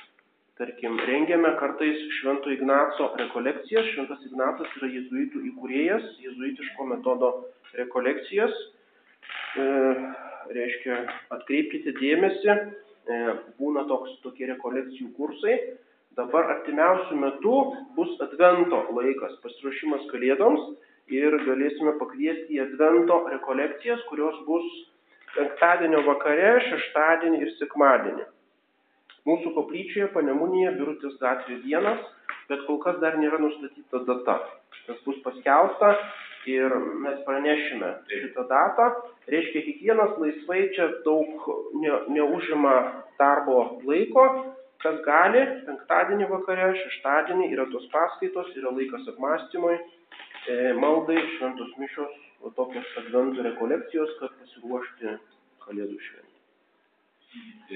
Tarkim, 0.57 0.95
rengiame 1.05 1.51
kartais 1.59 1.99
Švento 2.18 2.49
Ignaco 2.49 3.11
rekolekcijas. 3.20 3.91
Šventas 3.93 4.24
Ignacas 4.26 4.72
yra 4.80 4.89
jezuitų 4.89 5.43
įkūrėjas, 5.51 6.07
jezuitiško 6.24 6.88
metodo 6.89 7.30
rekolekcijas. 7.78 8.55
E, 9.61 9.68
reiškia, 10.57 10.97
atkreipkite 11.38 11.93
dėmesį, 11.99 12.49
e, 12.49 13.20
būna 13.61 13.86
toks, 13.91 14.18
tokie 14.26 14.49
rekolekcijų 14.49 15.11
kursai. 15.20 15.59
Dabar 16.18 16.49
artimiausių 16.55 17.20
metų 17.22 17.57
bus 17.93 18.18
advento 18.26 18.82
laikas, 18.97 19.38
pasiruošimas 19.43 20.09
kalėdoms 20.09 20.72
ir 21.14 21.38
galėsime 21.47 21.95
pakviesti 22.01 22.58
į 22.58 22.64
advento 22.66 23.22
rekolekcijas, 23.32 24.03
kurios 24.10 24.38
bus 24.47 24.68
penktadienio 25.36 26.03
vakare, 26.08 26.58
šeštadienį 26.68 27.41
ir 27.45 27.53
sekmadienį. 27.60 28.28
Mūsų 29.28 29.51
koplyčioje 29.58 30.08
Panemunėje 30.14 30.72
Birutės 30.78 31.18
gatvė 31.20 31.60
vienas, 31.66 32.03
bet 32.47 32.64
kol 32.68 32.80
kas 32.84 32.99
dar 33.03 33.18
nėra 33.20 33.39
nustatyta 33.43 34.03
data. 34.08 34.38
Tas 34.88 35.01
bus 35.03 35.18
paskelbta 35.26 35.91
ir 36.47 36.72
mes 37.03 37.20
pranešime 37.28 37.89
šitą 38.08 38.47
datą. 38.47 38.88
Reiškia, 39.28 39.66
kiekvienas 39.66 40.16
laisvai 40.22 40.62
čia 40.78 40.88
daug 41.03 41.49
ne, 41.82 41.91
neužima 42.16 42.76
darbo 43.20 43.82
laiko, 43.88 44.24
kas 44.84 45.01
gali, 45.03 45.43
penktadienį 45.68 46.30
vakare, 46.32 46.72
šeštadienį 46.86 47.51
yra 47.51 47.68
tos 47.74 47.88
paskaitos, 47.91 48.53
yra 48.55 48.72
laikas 48.72 49.10
apmąstymui, 49.12 49.76
maldai, 50.79 51.17
šventos 51.35 51.73
mišios, 51.81 52.13
o 52.45 52.51
tokios 52.55 52.87
adventų 53.01 53.43
rekolekcijos, 53.49 54.13
kad 54.21 54.35
pasiruošti 54.39 55.17
kalėdų 55.65 55.97
šventį. 56.05 56.35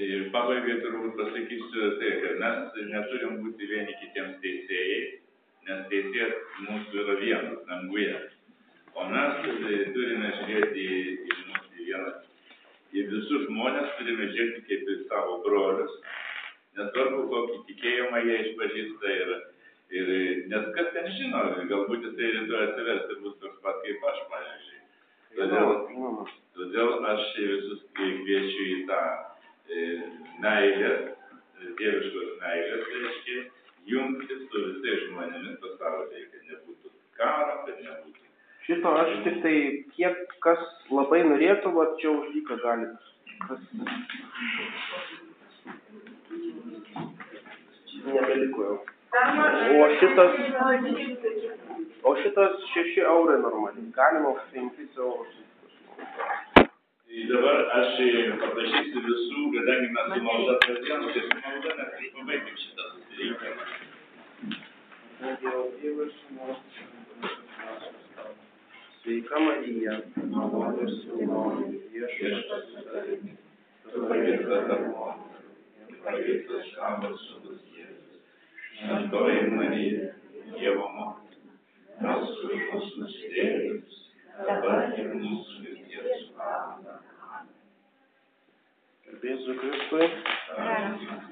Ir 0.02 0.30
pabaigai 0.32 0.78
turbūt 0.80 1.18
pasakysiu 1.18 1.90
tai, 2.00 2.12
kad 2.22 2.38
mes 2.40 2.78
neturim 2.88 3.42
būti 3.44 3.68
vieni 3.68 3.92
kitiems 4.00 4.38
teisėjai, 4.44 5.02
nes 5.68 5.82
teisėjas 5.90 6.56
mūsų 6.68 7.02
yra 7.04 7.18
vienas 7.20 7.60
danguje. 7.68 8.14
O 8.94 9.04
mes 9.10 9.46
e, 9.48 9.76
turime 9.92 10.32
žiūrėti 10.38 10.86
į, 10.96 10.98
į 11.28 11.36
mūsų 11.50 11.86
vieną, 11.90 12.12
į 12.96 13.06
visus 13.12 13.46
žmonės 13.50 13.92
turime 13.98 14.30
žiūrėti 14.32 14.64
kaip 14.70 14.90
į 14.94 14.98
savo 15.12 15.38
brolius. 15.44 16.00
Nesvarbu, 16.78 17.26
kokį 17.28 17.58
tikėjimą 17.68 18.24
jie 18.24 18.36
išpažįsta 18.46 19.16
ir, 19.18 19.32
ir 19.92 20.12
nes 20.50 20.68
kas 20.76 20.92
ten 20.94 21.08
žino, 21.16 21.42
galbūt 21.70 22.06
jisai 22.08 22.30
rytoj 22.36 22.62
atsivers 22.66 23.10
ir 23.14 23.18
bus 23.24 23.34
toks 23.42 23.58
pat 23.64 23.80
kaip 23.84 24.06
aš, 24.12 24.22
pavyzdžiui. 24.30 24.80
Todėl, 25.36 25.70
todėl 26.56 26.94
aš 27.12 27.26
visus 27.38 27.82
kviečiu 27.98 28.64
į 28.74 28.78
tą 28.88 29.00
e, 29.68 29.84
meilės, 30.44 31.04
e, 31.08 31.72
dieviškos 31.80 32.32
meilės, 32.40 32.88
reiškia, 32.96 33.44
jungtis 33.92 34.42
su 34.48 34.64
visais 34.68 35.06
žmonėmis 35.06 35.60
pasaulyje, 35.64 36.26
kad 36.32 36.50
nebūtų 36.50 36.92
karo, 37.20 37.56
kad 37.66 37.80
nebūtų. 37.86 38.28
Šito 38.66 38.94
aš 39.02 39.14
tik 39.26 39.40
tai, 39.44 39.56
kiek 39.96 40.36
kas 40.44 40.60
labai 40.92 41.20
norėtų, 41.26 41.74
va 41.76 41.88
čia 42.00 42.12
už 42.14 42.32
dyką 42.36 42.60
gali. 42.62 42.88
Kas... 43.44 43.60
Nebeliko 48.02 48.68
jau. 48.68 48.80
O 49.12 49.88
šitas- 50.00 50.36
O 52.02 52.14
šitas 52.16 52.52
6 52.74 52.98
eurai 53.04 53.38
normaliai. 53.42 53.90
Galima 53.98 54.28
už 54.36 54.40
5 54.52 54.96
eurus. 54.96 55.34
Tai 55.96 57.20
dabar 57.30 57.58
aš 57.78 57.98
e, 58.00 58.08
paprašysiu 58.40 59.00
visų, 59.06 59.40
kadangi 59.54 59.88
mes 59.96 60.06
su 60.14 60.20
malda 60.28 60.54
pradėjom, 60.64 61.02
tai 61.12 61.22
su 61.26 61.34
malda 61.44 61.70
mes 61.80 61.92
ir 62.06 62.10
pabaigim 62.16 62.56
šitą 62.62 62.84
susirinkimą. 62.94 63.64
Sveika 69.02 69.36
Marija, 69.44 69.94
malonės 70.32 70.94
su 71.02 72.80
tavimi. 72.88 73.32
Tu 73.92 73.98
pavėgta 74.08 74.56
tarp 74.70 74.84
moterų 74.96 75.40
ir 75.90 75.96
pavėgtas 76.06 76.66
tavo 76.78 77.10
sūnus 77.26 77.62
Jėzus. 77.76 78.01
Šventoji 78.82 79.50
Marija, 79.50 80.08
Dievo 80.58 80.88
motina, 80.96 81.52
melsk 82.02 82.40
už 82.48 82.62
mus 82.72 82.88
nusidėjėlius, 82.98 84.00
dabar 84.48 84.96
ir 84.98 85.12
mūsų 85.20 85.62
mirties 85.66 86.24
valandą. 86.38 86.96
Garbės 89.06 89.46
Kristui. 89.62 90.10
Amen. 90.58 91.31